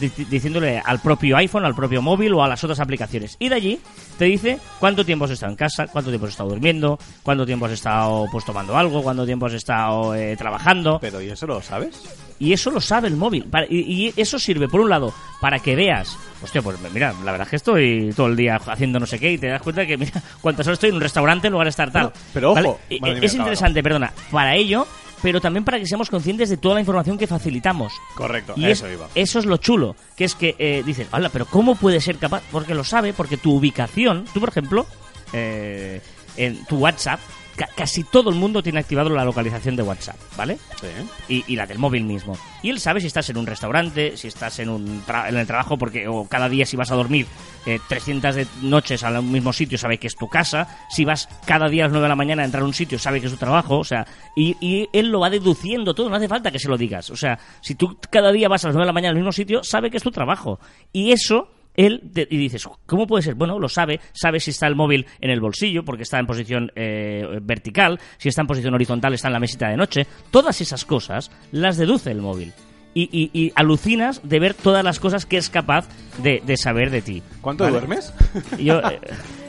[0.00, 3.36] di- diciéndole al propio iPhone, al propio móvil o a las otras aplicaciones.
[3.38, 3.80] Y de allí
[4.18, 7.66] te dice cuánto tiempo has estado en casa, cuánto tiempo has estado durmiendo, cuánto tiempo
[7.66, 10.98] has estado pues tomando algo, cuánto tiempo has estado eh, trabajando.
[11.00, 12.02] Pero ¿y eso lo sabes?
[12.38, 13.46] Y eso lo sabe el móvil.
[13.70, 16.18] Y, eso sirve, por un lado, para que veas.
[16.42, 19.32] Hostia, pues mira, la verdad es que estoy todo el día haciendo no sé qué
[19.32, 21.70] y te das cuenta que, mira, cuántas horas estoy en un restaurante en lugar de
[21.70, 22.12] estar tal.
[22.34, 24.86] Pero ojo, es interesante, perdona, para ello,
[25.22, 27.92] pero también para que seamos conscientes de toda la información que facilitamos.
[28.14, 29.08] Correcto, Y eso es- iba.
[29.14, 32.42] eso es lo chulo, que es que eh, dices, hola, pero ¿cómo puede ser capaz?
[32.52, 34.86] Porque lo sabe, porque tu ubicación, tú por ejemplo,
[35.32, 36.00] eh,
[36.36, 37.20] en tu WhatsApp,
[37.56, 40.58] ca- casi todo el mundo tiene activado la localización de WhatsApp, ¿vale?
[40.80, 40.86] Sí.
[41.28, 42.36] y, y la del móvil mismo.
[42.62, 45.46] Y él sabe si estás en un restaurante, si estás en, un tra- en el
[45.46, 47.26] trabajo, porque o cada día si vas a dormir
[47.66, 50.68] eh, 300 de noches al mismo sitio, sabe que es tu casa.
[50.90, 52.98] Si vas cada día a las 9 de la mañana a entrar a un sitio,
[52.98, 53.78] sabe que es tu trabajo.
[53.78, 56.76] O sea, y, y él lo va deduciendo todo, no hace falta que se lo
[56.76, 57.10] digas.
[57.10, 59.32] O sea, si tú cada día vas a las 9 de la mañana al mismo
[59.32, 60.60] sitio, sabe que es tu trabajo.
[60.92, 63.34] Y eso él te- y dices, ¿cómo puede ser?
[63.34, 66.72] Bueno, lo sabe, sabe si está el móvil en el bolsillo, porque está en posición
[66.74, 70.06] eh, vertical, si está en posición horizontal, está en la mesita de noche.
[70.30, 72.52] Todas esas cosas las deduce el móvil.
[72.94, 75.86] Y, y- y alucinas de ver todas las cosas que es capaz
[76.22, 77.22] de, de saber de ti.
[77.42, 77.72] ¿Cuánto ¿Vale?
[77.78, 78.14] duermes?
[78.58, 78.80] Yo,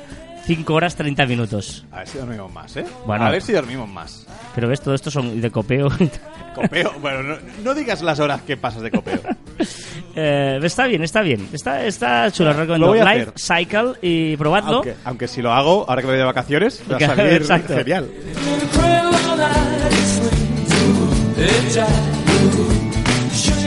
[0.47, 1.85] 5 horas 30 minutos.
[1.91, 2.85] A ver si dormimos más, ¿eh?
[3.05, 3.25] Bueno.
[3.25, 4.25] A ver si dormimos más.
[4.55, 5.89] Pero ves, todo esto son de copeo.
[6.55, 6.91] Copeo.
[7.01, 9.19] bueno, no, no digas las horas que pasas de copeo.
[10.19, 11.47] Eh, está bien, está bien.
[11.53, 12.87] Está, está chulo, recomiendo.
[12.87, 13.33] Lo voy a hacer.
[13.35, 14.77] Cycle y probadlo.
[14.77, 17.75] Aunque, aunque si lo hago, ahora que me voy de vacaciones, va a salir Exacto.
[17.75, 18.09] genial.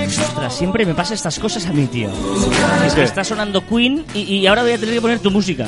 [0.09, 2.11] Ostras, siempre me pasa estas cosas a mí, tío.
[2.85, 5.67] Es que está sonando Queen y, y ahora voy a tener que poner tu música.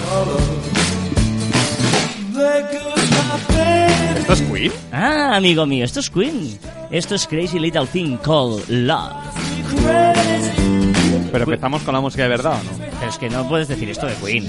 [4.17, 4.73] ¿Esto es Queen?
[4.93, 6.59] Ah, amigo mío, esto es Queen.
[6.91, 9.13] Esto es Crazy Little Thing Called Love.
[11.31, 12.71] ¿Pero empezamos con la música de verdad o no?
[12.99, 14.47] Pero es que no puedes decir esto de Queen.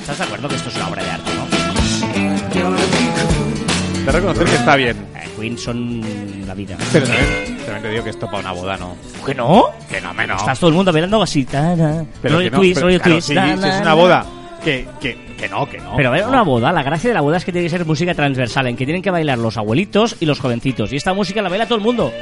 [0.00, 1.46] ¿Estás de acuerdo que esto es una obra de arte, no?
[4.04, 4.96] De reconocer que está bien.
[5.40, 6.00] Queen son
[6.46, 6.76] la vida.
[6.92, 8.96] Pero también, también te digo que esto para una boda no.
[9.24, 9.66] ¿Que no?
[9.88, 10.40] Que no, menos.
[10.40, 11.44] Estás todo el mundo bailando así.
[11.44, 12.04] ta, ta.
[12.22, 13.84] Pero rollo que no, twist, pero rollo claro, twist, si, ta, si es na, una
[13.84, 13.94] na.
[13.94, 14.26] boda
[14.64, 15.94] que, que, que no, que no.
[15.96, 16.28] Pero a ver, no.
[16.28, 18.76] una boda, la gracia de la boda es que tiene que ser música transversal, en
[18.76, 20.92] que tienen que bailar los abuelitos y los jovencitos.
[20.92, 22.12] Y esta música la baila todo el mundo.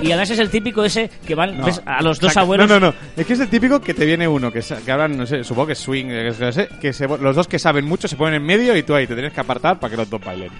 [0.00, 1.66] Y además es el típico ese que van No.
[1.66, 2.68] ves, a los dos abuelos.
[2.68, 2.94] No, no, no.
[3.16, 5.66] Es que es el típico que te viene uno, que, que hablan, no sé, supongo
[5.68, 8.14] que es swing, que, es- no sé, que se- los dos que saben mucho se
[8.16, 10.50] ponen en medio y tú ahí te tienes que apartar para que los dos bailen.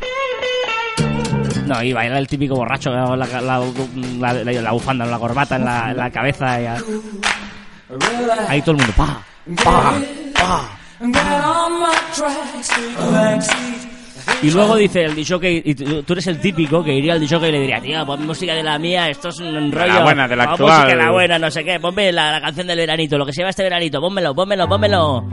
[1.69, 5.57] No, y baila el típico borracho con la, la, la, la- la bufanda, la corbata
[5.57, 6.61] en la, en la cabeza.
[6.61, 6.77] y a-
[8.49, 8.93] Ahí todo el mundo.
[8.97, 9.23] ¡Pa!
[9.65, 9.93] ¡Pa!
[10.35, 10.61] ¡Pa!
[14.43, 17.53] Y luego dice el disjockey, y tú eres el típico que iría al disjockey y
[17.53, 19.87] le diría, tío, pon música de la mía, esto es un rollo.
[19.95, 20.71] la buena, de la actual".
[20.71, 23.33] música de la buena, no sé qué, ponme la, la canción del veranito, lo que
[23.33, 25.25] se llama este veranito, pónmelo, pónmelo, pónmelo.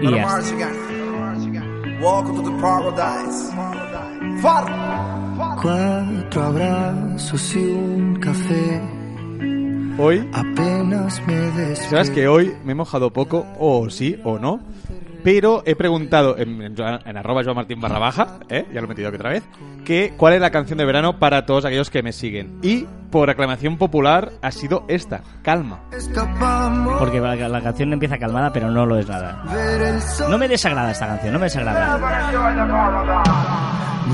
[0.00, 0.38] Y ya está.
[5.62, 8.80] Cuatro abrazos y un café.
[9.98, 14.58] Hoy, Apenas me sabes que hoy me he mojado poco, o sí o no,
[15.22, 18.66] pero he preguntado en, en, en arroba Joan Martín barra baja, ¿eh?
[18.72, 19.42] ya lo he metido aquí otra vez,
[19.84, 22.58] que cuál es la canción de verano para todos aquellos que me siguen.
[22.62, 25.80] Y por aclamación popular ha sido esta, Calma.
[26.98, 29.44] Porque la, la canción empieza calmada, pero no lo es nada.
[30.28, 31.98] No me desagrada esta canción, no me desagrada.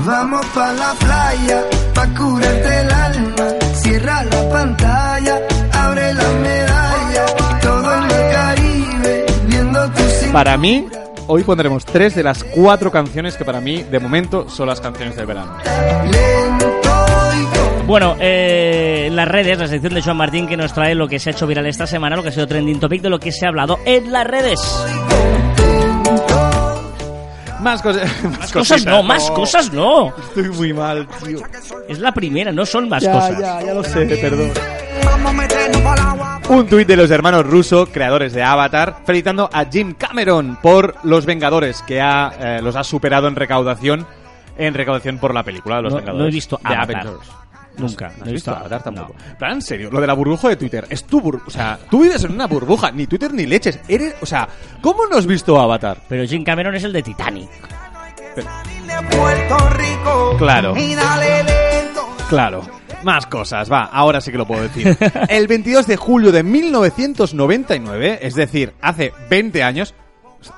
[0.05, 3.47] Vamos pa' la playa, pa' curarte el alma.
[3.73, 5.39] Cierra la pantalla,
[5.73, 6.68] abre la medalla.
[10.33, 10.87] Para mí,
[11.27, 15.15] hoy pondremos tres de las cuatro canciones que para mí, de momento, son las canciones
[15.15, 15.55] del verano.
[17.87, 21.17] Bueno, eh, en las redes, la sección de Joan Martín que nos trae lo que
[21.17, 23.31] se ha hecho viral esta semana, lo que ha sido trending topic de lo que
[23.31, 24.59] se ha hablado en las redes.
[27.61, 28.85] Más, cosas más Cosas cositas.
[28.85, 30.13] no, más cosas no.
[30.15, 31.39] Estoy muy mal, tío.
[31.89, 33.39] Es la primera, no son más Ya, cosas.
[33.39, 34.51] ya, ya lo sé, perdón.
[36.49, 41.25] Un tuit de los hermanos Russo, creadores de Avatar, felicitando a Jim Cameron por Los
[41.25, 44.07] Vengadores, que ha, eh, los ha superado en recaudación
[44.57, 46.23] en recaudación por la película de Los No- Vengadores.
[46.23, 46.83] no he visto Avatar.
[47.07, 47.29] Avengers.
[47.77, 48.07] Nunca.
[48.09, 49.13] ¿No no has he visto visto Avatar tampoco?
[49.17, 49.35] no.
[49.39, 52.01] Pero en serio, lo de la burbuja de Twitter, es tu bur- O sea, tú
[52.01, 53.79] vives en una burbuja, ni Twitter ni leches.
[53.87, 54.49] Eres, o sea,
[54.81, 55.97] ¿cómo no has visto Avatar?
[56.09, 57.49] Pero Jim Cameron es el de Titanic.
[59.71, 60.35] Rico.
[60.37, 60.73] Claro.
[62.27, 62.61] Claro.
[63.03, 64.97] Más cosas, va, ahora sí que lo puedo decir.
[65.29, 69.93] El 22 de julio de 1999, es decir, hace 20 años,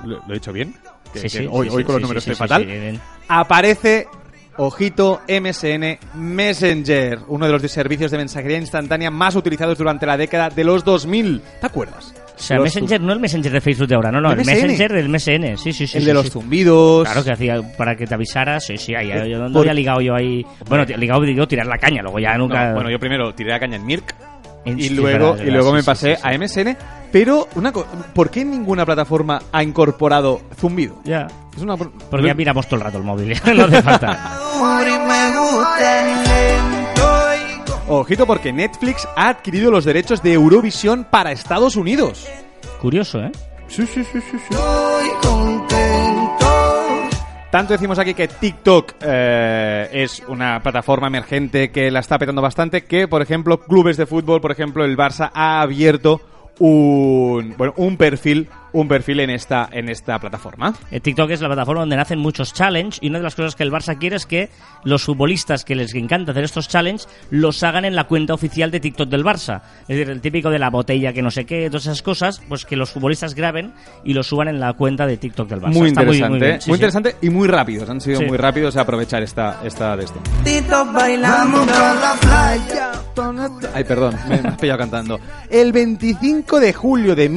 [0.04, 0.74] ¿lo, lo he dicho bien?
[1.14, 3.02] Que- Sí, que sí, hoy sí, hoy sí, con los números sí, estoy sí, fatal.
[3.28, 4.08] Aparece,
[4.58, 10.50] ojito, MSN Messenger, uno de los servicios de mensajería instantánea más utilizados durante la década
[10.50, 11.42] de los 2000.
[11.60, 12.14] ¿Te acuerdas?
[12.42, 14.46] O sea, Los Messenger no el Messenger de Facebook de ahora, no, no, el MSN.
[14.48, 15.98] Messenger del MSN, sí, sí, sí.
[15.98, 16.32] el sí, de los sí.
[16.32, 17.06] zumbidos.
[17.06, 20.02] Claro que hacía para que te avisara, sí, sí, ahí, yo no Por- había ligado
[20.02, 20.46] yo ahí.
[20.68, 22.74] Bueno, ligado digo tirar la caña, luego ya No, nunca.
[22.74, 24.16] bueno, yo primero tiré la caña en Mirk
[24.66, 26.28] En- y sí, luego, verdad, y luego me pasé sí, sí.
[26.28, 26.78] a MSN.
[27.12, 31.00] Pero, una co- ¿por qué ninguna plataforma ha incorporado zumbido?
[31.04, 31.28] Ya.
[31.56, 31.76] Es una...
[31.78, 34.38] Porque ya miramos todo el rato el móvil, no hace falta.
[37.94, 42.26] Ojito porque Netflix ha adquirido los derechos de Eurovisión para Estados Unidos.
[42.80, 43.34] Curioso, ¿eh?
[43.68, 44.54] Sí, sí, sí, sí, sí.
[44.54, 46.46] Estoy contento.
[47.52, 52.86] Tanto decimos aquí que TikTok eh, es una plataforma emergente que la está petando bastante,
[52.86, 56.22] que, por ejemplo, clubes de fútbol, por ejemplo, el Barça ha abierto
[56.60, 60.74] un, bueno, un perfil un perfil en esta en esta plataforma.
[60.92, 63.64] Eh, TikTok es la plataforma donde nacen muchos challenge y una de las cosas que
[63.64, 64.50] el Barça quiere es que
[64.84, 68.80] los futbolistas que les encanta hacer estos challenge los hagan en la cuenta oficial de
[68.80, 69.62] TikTok del Barça.
[69.82, 72.66] Es decir, el típico de la botella que no sé qué, todas esas cosas, pues
[72.66, 75.74] que los futbolistas graben y los suban en la cuenta de TikTok del Barça.
[75.74, 76.62] Muy Está interesante, muy, bien.
[76.62, 76.72] Sí, sí.
[76.72, 77.90] interesante y muy rápidos.
[77.90, 78.26] Han sido Sí.
[78.26, 80.20] muy rápidos a aprovechar esta esta de esto.
[80.94, 81.66] Bailando.
[83.74, 85.20] Ay, perdón, me, me has pillado cantando.
[85.50, 87.30] El 25 de julio de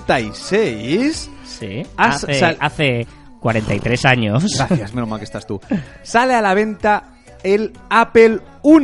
[0.00, 1.30] 1976.
[1.44, 1.82] Sí.
[1.96, 3.06] Has Hace, sal- hace
[3.40, 4.44] 43 años.
[4.56, 5.60] Gracias, menos mal que estás tú.
[6.02, 7.04] Sale a la venta
[7.42, 8.78] el Apple I,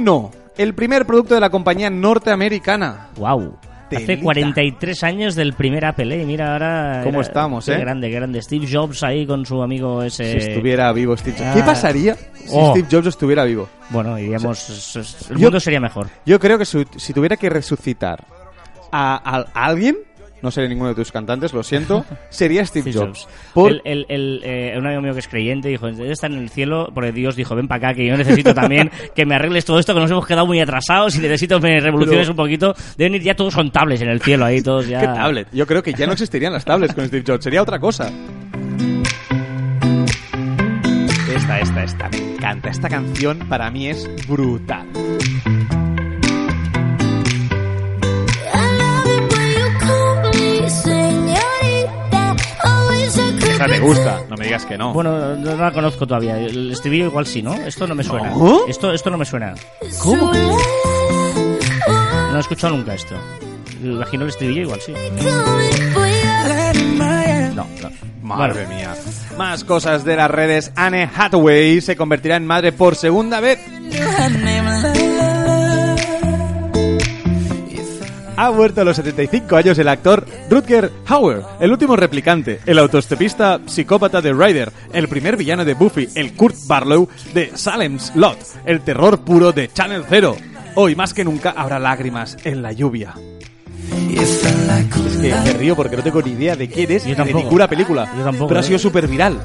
[0.59, 3.09] el primer producto de la compañía norteamericana.
[3.17, 3.59] Wow.
[3.95, 4.23] Hace Telita.
[4.23, 6.25] 43 años del primer Apple, ¿eh?
[6.25, 7.03] Mira ahora...
[7.05, 7.79] ¿Cómo era- estamos, qué eh?
[7.79, 8.41] grande, qué grande.
[8.41, 10.41] Steve Jobs ahí con su amigo ese...
[10.41, 11.49] Si estuviera vivo Steve Jobs.
[11.51, 11.55] ah.
[11.55, 12.71] ¿Qué pasaría si Oh.
[12.71, 13.69] Steve Jobs estuviera vivo?
[13.91, 14.97] Bueno, diríamos...
[15.29, 16.09] el Yo- mundo sería mejor.
[16.25, 18.25] Yo creo que su- si tuviera que resucitar
[18.91, 19.99] a, a- a alguien,
[20.43, 23.25] no seré ninguno de tus cantantes, lo siento, sería Steve Steve Jobs.
[23.25, 23.29] Jobs.
[23.55, 26.39] Por- El, el- el, eh, un amigo mío que es creyente dijo, debe estar en
[26.39, 29.65] el cielo, porque Dios dijo, ven para acá, que yo necesito también que me arregles
[29.65, 32.37] todo esto, que nos hemos quedado muy atrasados y necesito que me revoluciones Pero- un
[32.37, 32.75] poquito.
[32.97, 35.01] Deben ir ya todos con tablets en el cielo ahí, todos ya...
[35.01, 35.49] ¿Qué tablet?
[35.53, 38.11] Yo creo que ya no existirían las tablets con Steve Jobs, sería otra cosa.
[41.35, 42.69] Esta, esta, esta, me encanta.
[42.71, 44.87] Esta canción para mí es brutal.
[53.67, 54.93] Te gusta, no me digas que no.
[54.93, 56.39] Bueno, no, no la conozco todavía.
[56.39, 57.55] El estribillo igual sí, ¿no?
[57.55, 58.31] Esto no me suena.
[58.31, 58.67] ¿No?
[58.67, 59.55] Esto, esto no me suena.
[60.01, 60.33] ¿Cómo?
[60.33, 63.15] No he escuchado nunca esto.
[63.83, 64.93] Imagino el estribillo igual sí.
[67.55, 67.91] No, no.
[68.23, 68.95] Madre mía.
[69.37, 70.73] Más cosas de las redes.
[70.77, 73.59] Anne Hathaway se convertirá en madre por segunda vez.
[78.37, 83.61] Ha vuelto a los 75 años el actor Rutger Hauer, el último replicante, el autostopista
[83.67, 88.81] psicópata de Ryder, el primer villano de Buffy, el Kurt Barlow de Salem's Lot, el
[88.81, 90.37] terror puro de Channel Zero.
[90.75, 93.15] Hoy más que nunca habrá lágrimas en la lluvia.
[94.15, 94.43] Es
[95.21, 98.11] que me río porque no tengo ni idea de quién es ni de ninguna película.
[98.17, 98.67] Yo tampoco, pero ha ¿eh?
[98.67, 99.39] sido súper viral.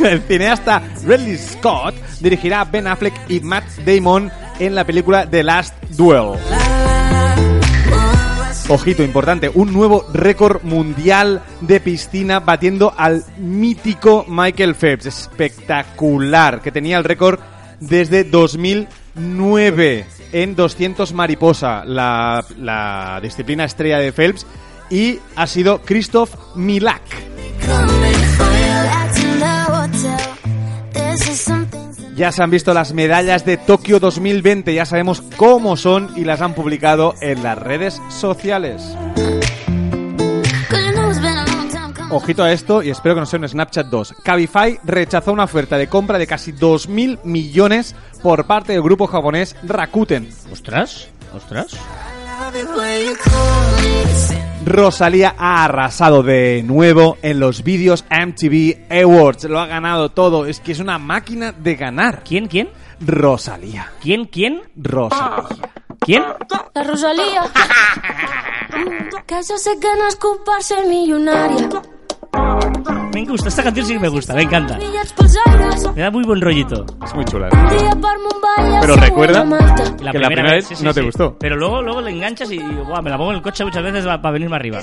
[0.04, 4.30] El cineasta Ridley Scott dirigirá a Ben Affleck y Matt Damon
[4.60, 6.38] en la película The Last Duel.
[8.68, 15.06] Ojito, importante, un nuevo récord mundial de piscina batiendo al mítico Michael Phelps.
[15.06, 17.40] Espectacular, que tenía el récord
[17.80, 24.46] desde 2009 en 200 mariposa, la, la disciplina estrella de Phelps,
[24.88, 27.02] y ha sido Christoph Milak.
[32.20, 36.42] Ya se han visto las medallas de Tokio 2020, ya sabemos cómo son y las
[36.42, 38.94] han publicado en las redes sociales.
[42.10, 44.16] Ojito a esto y espero que no sea un Snapchat 2.
[44.22, 49.56] Cabify rechazó una oferta de compra de casi 2.000 millones por parte del grupo japonés
[49.62, 50.28] Rakuten.
[50.52, 51.74] Ostras, ostras.
[54.64, 59.44] Rosalía ha arrasado de nuevo en los vídeos MTV Awards.
[59.44, 60.46] Lo ha ganado todo.
[60.46, 62.22] Es que es una máquina de ganar.
[62.24, 62.70] ¿Quién, quién?
[63.00, 63.92] Rosalía.
[64.00, 64.62] ¿Quién, quién?
[64.76, 65.70] Rosalía.
[66.00, 66.22] ¿Quién?
[66.74, 67.42] La Rosalía.
[69.26, 71.68] que yo sé que no es culpar ser millonaria.
[73.12, 74.78] Me gusta, esta canción sí que me gusta, me encanta.
[75.94, 76.84] Me da muy buen rollito.
[77.04, 77.48] Es muy chula.
[77.50, 79.84] Mumbai Pero recuerda- Malta.
[79.96, 81.36] Que la primera vez no te gustó.
[81.38, 84.04] Pero luego, luego le enganchas y guau, me la pongo en el coche muchas veces
[84.04, 84.80] para arriba.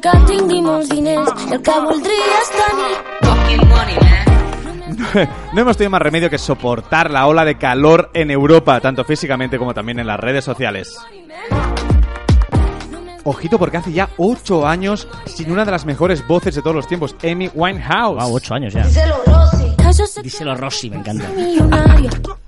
[0.00, 1.30] Que tingui molts diners.
[1.50, 1.60] El
[5.52, 9.58] No hemos tenido más remedio que soportar la ola de calor en Europa, tanto físicamente
[9.58, 10.98] como también en las redes sociales.
[13.24, 16.88] Ojito porque hace ya 8 años sin una de las mejores voces de todos los
[16.88, 18.22] tiempos, Amy Winehouse.
[18.22, 18.84] Wow, ocho años ya.
[20.22, 21.28] Díselo Rossi, me encanta.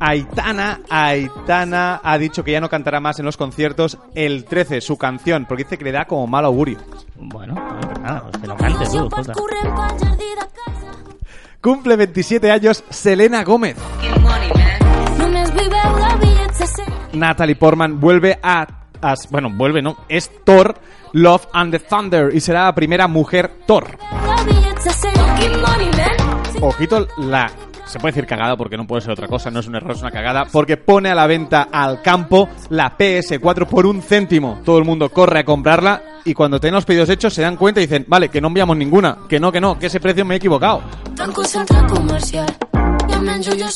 [0.00, 4.98] Aitana, Aitana ha dicho que ya no cantará más en los conciertos el 13, su
[4.98, 6.78] canción, porque dice que le da como mal augurio.
[7.16, 9.08] Bueno, pues nada, pues que lo cantes tú,
[11.62, 13.76] Cumple 27 años Selena Gómez.
[15.18, 16.86] Només viveu de bitllets de 100.
[17.12, 18.66] Natalie Portman vuelve a,
[19.00, 19.96] a- Bueno, vuelve, ¿no?
[20.08, 20.74] Es Thor,
[21.12, 23.86] Love and the Thunder y será la primera mujer Thor.
[23.86, 25.12] De bitllets de 100.
[25.14, 26.62] Fucking money, man.
[26.62, 27.50] ojito, la.
[27.92, 30.00] Se puede decir cagada porque no puede ser otra cosa, no es un error, es
[30.00, 34.62] una cagada, porque pone a la venta al campo la PS4 por un céntimo.
[34.64, 37.82] Todo el mundo corre a comprarla y cuando tienen los pedidos hechos se dan cuenta
[37.82, 40.32] y dicen, vale, que no enviamos ninguna, que no, que no, que ese precio me
[40.32, 40.80] he equivocado.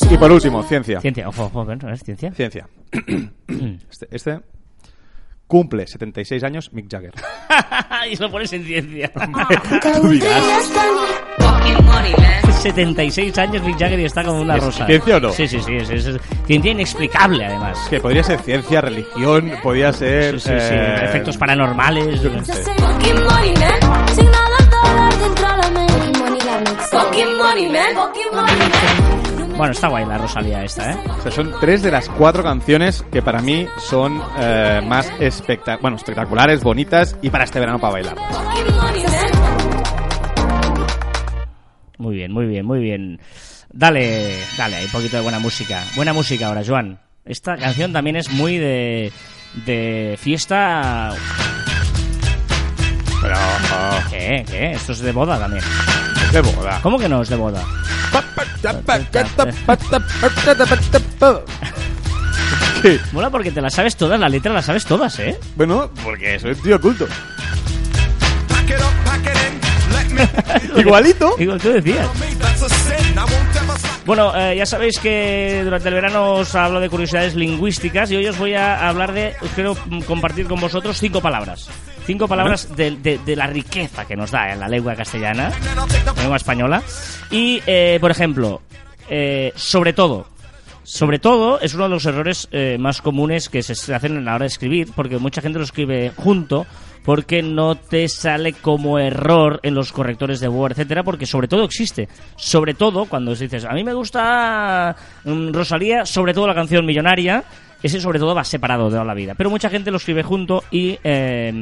[0.09, 0.99] Y por último, ciencia.
[0.99, 2.31] Ciencia, ojo, ojo, ¿es ciencia?
[2.31, 2.67] Ciencia.
[3.91, 4.39] este, este
[5.47, 7.13] cumple 76 años Mick Jagger.
[8.11, 9.11] y lo pones en ciencia.
[9.13, 10.23] Voldries
[10.73, 14.85] tenir 76 años Mick Jagger y está como una ¿Es rosa.
[14.85, 15.31] ciencia o no?
[15.31, 15.75] Sí, sí, sí.
[15.75, 17.77] Es, es- es ciencia inexplicable, además.
[17.89, 20.39] Que podría ser ciencia, religión, podía ser...
[20.39, 20.73] Sí, sí, sí.
[20.73, 22.21] eh, Efectos paranormales.
[22.21, 22.63] yo qué sé.
[29.57, 30.97] Bueno, está guay la Rosalía esta, ¿eh?
[31.17, 35.81] O sea, son tres de las cuatro canciones que para mí son eh, más espectac
[35.81, 38.15] bueno, espectaculares, bonitas y para este verano para bailar.
[41.97, 43.19] Muy bien, muy bien, muy bien.
[43.73, 45.83] Dale, dale, hay un poquito de buena música.
[45.95, 46.99] Buena música ahora, Joan.
[47.25, 49.11] Esta canción también es muy de,
[49.65, 51.13] de fiesta...
[53.19, 53.35] Pero
[54.11, 54.45] ¿Qué?
[54.47, 54.71] ¿Qué?
[54.73, 55.63] Esto es de boda también.
[56.31, 56.79] De boda.
[56.81, 57.63] ¿Cómo que no es de boda?
[63.11, 65.37] Mola porque te las sabes todas, la letra las sabes todas, ¿eh?
[65.55, 67.07] Bueno, porque soy un tío culto.
[70.77, 71.35] Igualito.
[71.39, 72.07] Igual tú decías.
[74.07, 78.25] Bueno, eh, ya sabéis que durante el verano os hablo de curiosidades lingüísticas y hoy
[78.27, 79.75] os voy a hablar de, os quiero
[80.07, 81.69] compartir con vosotros cinco palabras.
[82.05, 85.51] Cinco palabras de, de- de la riqueza que nos da en la lengua castellana,
[86.15, 86.81] la lengua española.
[87.31, 88.61] Y, eh, por ejemplo,
[89.09, 90.25] eh, sobre todo.
[90.83, 94.21] Sobre todo es uno de los errores eh, más comunes que se se hacen a
[94.21, 96.65] la hora de escribir, porque mucha gente lo escribe junto,
[97.07, 101.63] porque no te sale como error en los correctores de Word, etcétera, porque sobre todo
[101.63, 102.09] existe.
[102.35, 104.93] Sobre todo cuando dices, a mí me gusta
[105.23, 107.45] mm, Rosalía, sobre todo la canción Millonaria,
[107.81, 109.35] ese sobre todo va separado de toda la vida.
[109.35, 111.53] Pero mucha gente lo escribe junto y eh,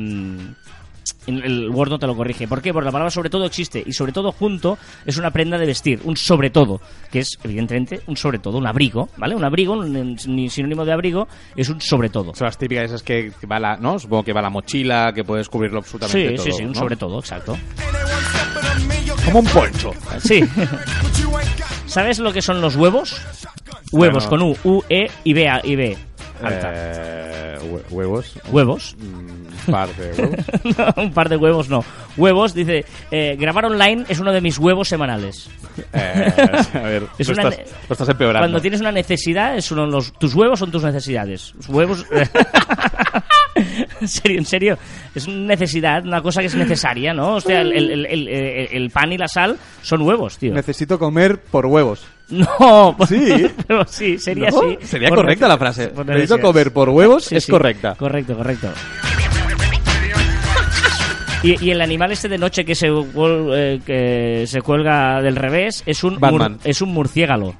[1.28, 2.47] el- Word no te lo corrige.
[2.47, 2.71] ¿Por qué?
[2.73, 5.99] Porque la palabra sobre todo existe y sobre todo junto es una prenda de vestir,
[6.03, 6.80] un sobre todo,
[7.11, 9.36] que es evidentemente un sobre todo, un abrigo, ¿vale?
[9.36, 12.34] Un abrigo, un, un sinónimo de abrigo, es un sobre todo.
[12.36, 13.97] Son las típicas esas que va la, ¿no?
[13.99, 16.45] Supongo que va la mochila, que puedes cubrirlo absolutamente Sí, todo.
[16.45, 16.80] sí, sí, un ¿no?
[16.80, 17.57] sobre todo, exacto.
[19.26, 19.91] Como un poncho.
[20.19, 20.41] Sí.
[21.88, 23.15] ¿Sabes lo que son los huevos?
[23.91, 24.55] Huevos Bueno.
[24.63, 25.97] con U, U, E y B, a- y B.
[26.41, 26.71] Alta.
[26.73, 28.33] Eh, hue- huevos.
[28.51, 28.95] Huevos.
[28.99, 30.45] Un par de huevos.
[30.95, 31.83] No, un par de huevos no.
[32.17, 35.49] Huevos, dice, eh, grabar online es uno de mis huevos semanales.
[35.93, 36.33] Eh,
[36.73, 37.49] a ver, Es lo, una
[37.89, 38.41] estás, empeorando.
[38.43, 41.53] Cuando tienes una necesidad, es uno de los, tus huevos son tus necesidades.
[41.55, 42.05] Los huevos...
[44.01, 44.78] en serio, en serio.
[45.16, 47.36] Es una necesidad, una cosa que es necesaria, ¿no?
[47.36, 50.53] O sea, el, el- el- el- el- el pan y la sal son huevos, tío.
[50.53, 52.06] Necesito comer por huevos.
[52.28, 53.45] No, Sí.
[53.68, 54.58] pero sí, sería ¿No?
[54.62, 54.78] así.
[54.88, 55.89] Sería Por correcta la frase.
[55.89, 57.51] por Necesito comer por huevos, Sí, es sí.
[57.51, 57.93] correcta.
[57.95, 58.70] Correcto, correcto.
[61.43, 65.84] Y, y el animal este de noche que se, eh, que se cuelga del revés
[65.86, 67.53] es un, mur- es un murciégalo.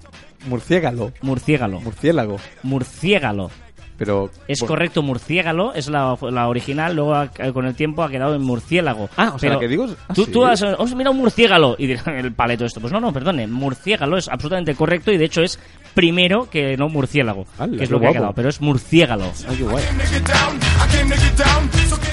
[0.48, 1.12] Murciégalo.
[1.22, 1.80] Murciégalo.
[1.82, 2.38] Murciélago.
[2.64, 3.52] Murciégalo.
[3.98, 4.30] Pero.
[4.48, 4.68] Es bueno.
[4.74, 9.10] correcto, murciégalo es la, la original, luego ha- con el tiempo ha quedado en murciélago.
[9.16, 10.32] Ah, o sea, Pero la que digo es- ah, tú, ¿sí?
[10.32, 12.82] tú has, has mirado un murciégalo y dirán el paleto esto.
[12.82, 15.60] Pues no, no, perdone, murciégalo es absolutamente correcto y de hecho es
[15.96, 19.32] primero que no murciélago, que es lo que ha quedado, pero es murciégalo.
[19.50, 19.84] Ay, qué guay.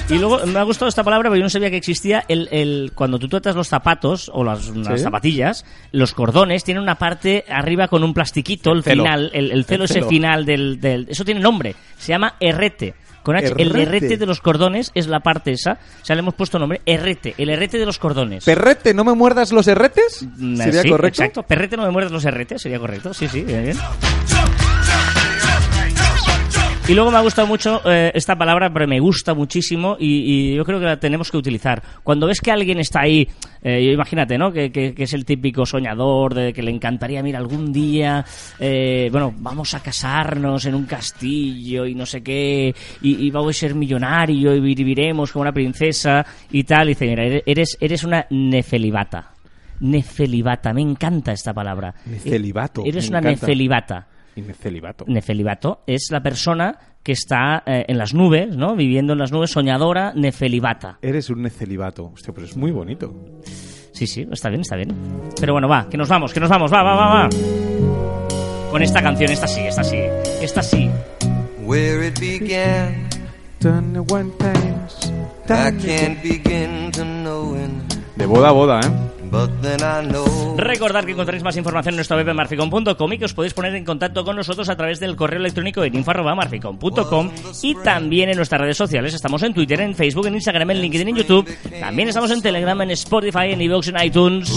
[0.09, 2.91] Y luego me ha gustado esta palabra porque yo no sabía que existía el, el
[2.93, 5.03] cuando tú tratas los zapatos o las, las ¿Sí?
[5.03, 9.83] zapatillas, los cordones tienen una parte arriba con un plastiquito, el, final, el, el celo
[9.83, 10.09] El ese celo.
[10.09, 12.95] final del, del- Eso tiene nombre, se llama herrete.
[13.23, 14.17] Con H, el Herrete.
[14.17, 15.79] de los cordones es la parte esa.
[16.01, 18.43] O sea, le hemos puesto nombre, herrete, el herrete de los cordones.
[18.43, 20.27] Perrete, ¿no me muerdas los herretes?
[20.37, 21.23] Mm, ¿Sería sí, correcto?
[21.23, 23.77] Exacto, perrete no me muerdes los herretes, sería correcto, sí, sí, bien, bien.
[26.85, 30.55] Y luego me ha gustado mucho eh, esta palabra, pero me gusta muchísimo y, y
[30.55, 31.81] yo creo que la tenemos que utilizar.
[32.03, 33.25] Cuando ves que alguien está ahí,
[33.63, 34.51] eh, imagínate, ¿no?
[34.51, 38.25] Que, que- que es el típico soñador de que le encantaría, mira, algún día,
[38.59, 43.55] eh, bueno, vamos a casarnos en un castillo y no sé qué, y, y vamos
[43.55, 46.87] a ser millonario y viviremos como una princesa y tal.
[46.87, 49.31] Y dice, mira, eres, eres una nefelibata.
[49.79, 51.93] Nefelibata, me encanta esta palabra.
[52.05, 53.47] Nefelibato, Eres me una encanta.
[53.47, 54.07] nefelibata.
[54.35, 55.05] Y necelibato.
[55.07, 58.75] Nefelibato es la persona que está eh, en las nubes, ¿no?
[58.75, 60.97] Viviendo en las nubes, soñadora, nefelibata.
[61.01, 62.11] Eres un necelibato.
[62.13, 63.13] Hostia, pues es muy bonito.
[63.91, 64.95] Sí, sí, está bien, está bien.
[65.39, 67.29] Pero bueno, va, que nos vamos, que nos vamos, va, va, va, va.
[68.71, 69.99] Con esta canción, esta sí, esta sí,
[70.41, 70.89] esta sí.
[71.63, 73.07] Where it began,
[75.49, 77.83] I can't begin to knowing.
[78.15, 79.22] De boda a boda, ¿eh?
[79.33, 83.17] But then I know Recordad que encontraréis más información en nuestra web en marficon.com y
[83.17, 87.31] que os podéis poner en contacto con nosotros a través del correo electrónico en info.marficon.com
[87.63, 89.15] y también en nuestras redes sociales.
[89.15, 91.49] Estamos en Twitter, en Facebook, en Instagram, en LinkedIn, en YouTube.
[91.79, 94.53] También estamos en Telegram, en Spotify, en iVoox, en iTunes.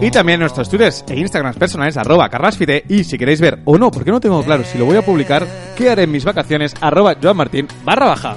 [0.00, 3.90] Y también nuestros twitters e instagrams personales arroba carrasfite y si queréis ver o no,
[3.90, 5.44] porque no tengo claro si lo voy a publicar,
[5.76, 8.36] qué haré en mis vacaciones arroba joanmartin barra baja.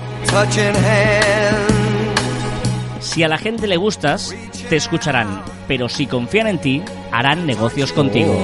[3.06, 4.36] Si a la gente le gustas,
[4.68, 6.82] te escucharán, pero si confían en ti,
[7.12, 8.36] harán negocios contigo.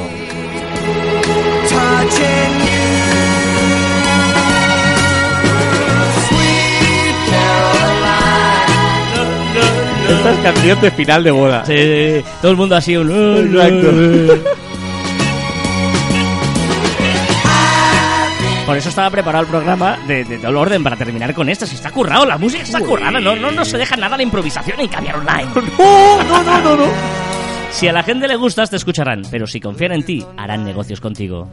[10.09, 11.65] Esta es canción de final de boda.
[11.65, 13.57] Sí, todo el mundo así un...
[18.81, 21.67] eso estaba preparado el programa de, de todo el orden para terminar con esto.
[21.67, 24.81] Si está currado, la música está currada, no, no, no se deja nada la improvisación
[24.81, 25.47] y cambiar online.
[25.77, 26.91] No, no, no, no, no.
[27.69, 30.99] Si a la gente le gustas, te escucharán, pero si confían en ti, harán negocios
[30.99, 31.47] contigo.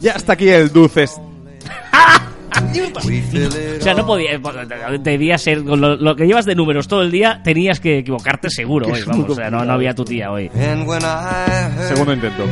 [0.00, 1.20] Ya está aquí el dulces.
[3.78, 4.38] O sea, no podía,
[5.00, 8.48] debía ser, con lo, lo que llevas de números todo el día, tenías que equivocarte
[8.48, 10.50] seguro hoy, vamos, o sea, no, no había tu tía hoy.
[11.88, 12.44] Segundo intento.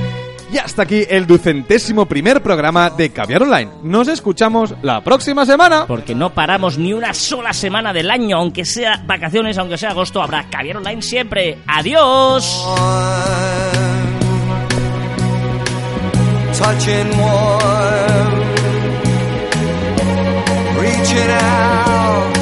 [0.53, 3.71] Ya está aquí el ducentésimo primer programa de Caviar Online.
[3.83, 5.87] Nos escuchamos la próxima semana.
[5.87, 10.23] Porque no paramos ni una sola semana del año, aunque sea vacaciones, aunque sea agosto,
[10.23, 11.59] habrá Caviar Online siempre.
[11.67, 12.67] ¡Adiós!
[16.63, 18.33] touching warm,
[20.79, 22.42] reaching out,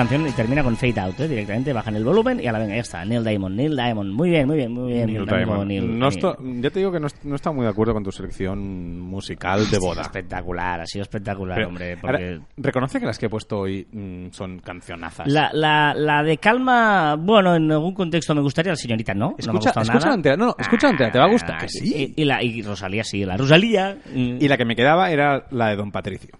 [0.00, 1.28] canción y termina con Fade Out, ¿eh?
[1.28, 3.04] directamente bajan el volumen y a la venga, ya está.
[3.04, 4.12] Neil Diamond, Neil Diamond.
[4.12, 5.06] Muy bien, muy bien, muy bien.
[5.06, 5.66] Neil Diamond.
[5.66, 5.98] Neil.
[5.98, 9.68] No ya te digo que no, no está muy de acuerdo con tu selección musical
[9.70, 10.02] de boda.
[10.02, 11.92] Espectacular, ha sido espectacular, Pero, hombre.
[12.02, 12.40] ahora, Porque...
[12.56, 15.26] reconoce que las que he puesto hoy mm, son cancionazas.
[15.28, 19.30] La, la, la de calma, bueno, en algún contexto me gustaría, la señorita no.
[19.30, 21.68] no Escucha- gustado escucha entera, no, no, escucha entera, te va a gustar, Ah, que
[21.68, 22.12] sí.
[22.16, 23.98] Y, y la, y Rosalía sí, la Rosalía.
[24.14, 26.30] Y la que me quedaba era la de Don Patricio.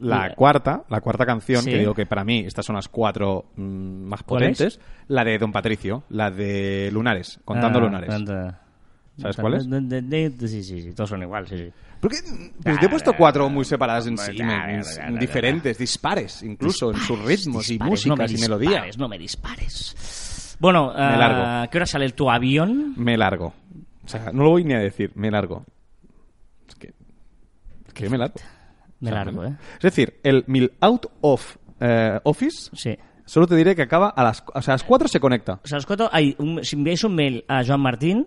[0.00, 1.70] La cuarta, la cuarta canción, Sí.
[1.70, 5.50] que digo que para mí estas son las cuatro mm, más potentes, la de Don
[5.50, 8.14] Patricio, la de Lunares, contando ah, Lunares.
[9.16, 9.64] ¿Sabes cuál es?
[10.50, 11.72] Sí, sí, sí, todos son igual, sí, sí.
[12.00, 12.18] ¿Por qué?
[12.62, 14.38] Pues te he puesto cuatro muy separadas en sí,
[15.18, 18.98] diferentes, dispares, incluso en sus ritmos y músicas no me y melodías.
[18.98, 20.56] No me dispares.
[20.60, 21.70] Bueno, Me ah, largo.
[21.70, 22.94] ¿qué hora sale tu avión?
[22.96, 23.52] Me largo.
[24.04, 25.64] O sea, no lo voy ni a decir, me largo.
[26.68, 26.94] Es que...
[27.86, 28.36] es que me largo.
[29.00, 29.54] Me largo, ¿eh?
[29.76, 32.96] Es decir, el Mil Out of eh, Office, Sí.
[33.24, 34.42] solo te diré que acaba a las...
[34.54, 35.60] O sea, a las 4 se conecta.
[35.62, 38.26] O sea, os cuento, hay un- si enviáis un mail a Joan Martín,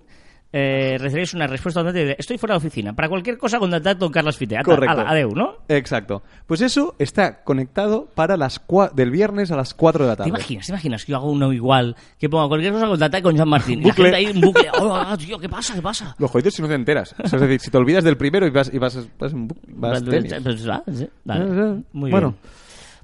[0.54, 2.94] eh, recibiréis una respuesta donde dice, estoy fuera de oficina.
[2.94, 4.64] Para cualquier cosa, contactad con Carlos Fiteata.
[4.66, 5.00] Correcto.
[5.00, 5.56] Ala, adeu, ¿no?
[5.70, 6.24] Exacto.
[6.46, 10.18] Pues eso está conectado para las cua- del viernes a las 4 de la ¿Te
[10.20, 10.30] tarde.
[10.30, 10.66] imaginas?
[10.66, 11.96] ¿Te imaginas que yo hago uno igual?
[12.20, 13.82] Que ponga cualquier cosa, contactad con Joan Martín.
[13.82, 14.68] Y la gente ahí en bucle.
[14.80, 15.74] Oh, ah, tío, ¿qué pasa?
[15.76, 16.16] ¿Qué pasa?
[16.20, 17.16] Lo jodido si no te enteras.
[17.24, 19.34] O sea, es decir, si te olvidas del primero y vas, y vas, vas,
[19.68, 20.34] vas tenis.
[20.44, 21.04] Pues, ah, sí.
[21.04, 21.82] Eh, eh.
[21.94, 22.32] Muy Bueno.
[22.32, 22.52] bien.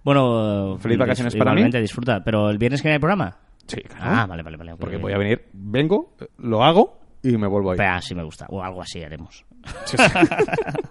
[0.03, 1.69] Bueno, Feliz vacaciones para mí.
[1.69, 2.23] disfruta.
[2.23, 3.35] Pero el viernes que no hay programa.
[3.67, 4.03] Sí, claro.
[4.05, 4.75] Ah, vale, vale, vale.
[4.77, 7.82] Porque voy a venir, vengo, lo hago y me vuelvo a ir.
[7.82, 8.45] Ah, sí me gusta.
[8.49, 9.45] O algo así haremos.
[9.86, 10.03] Sí, sí.